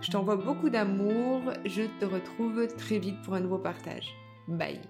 Je 0.00 0.10
t'envoie 0.10 0.36
beaucoup 0.36 0.70
d'amour, 0.70 1.42
je 1.64 1.82
te 2.00 2.04
retrouve 2.04 2.66
très 2.76 2.98
vite 2.98 3.20
pour 3.24 3.34
un 3.34 3.40
nouveau 3.40 3.58
partage. 3.58 4.14
Bye 4.48 4.80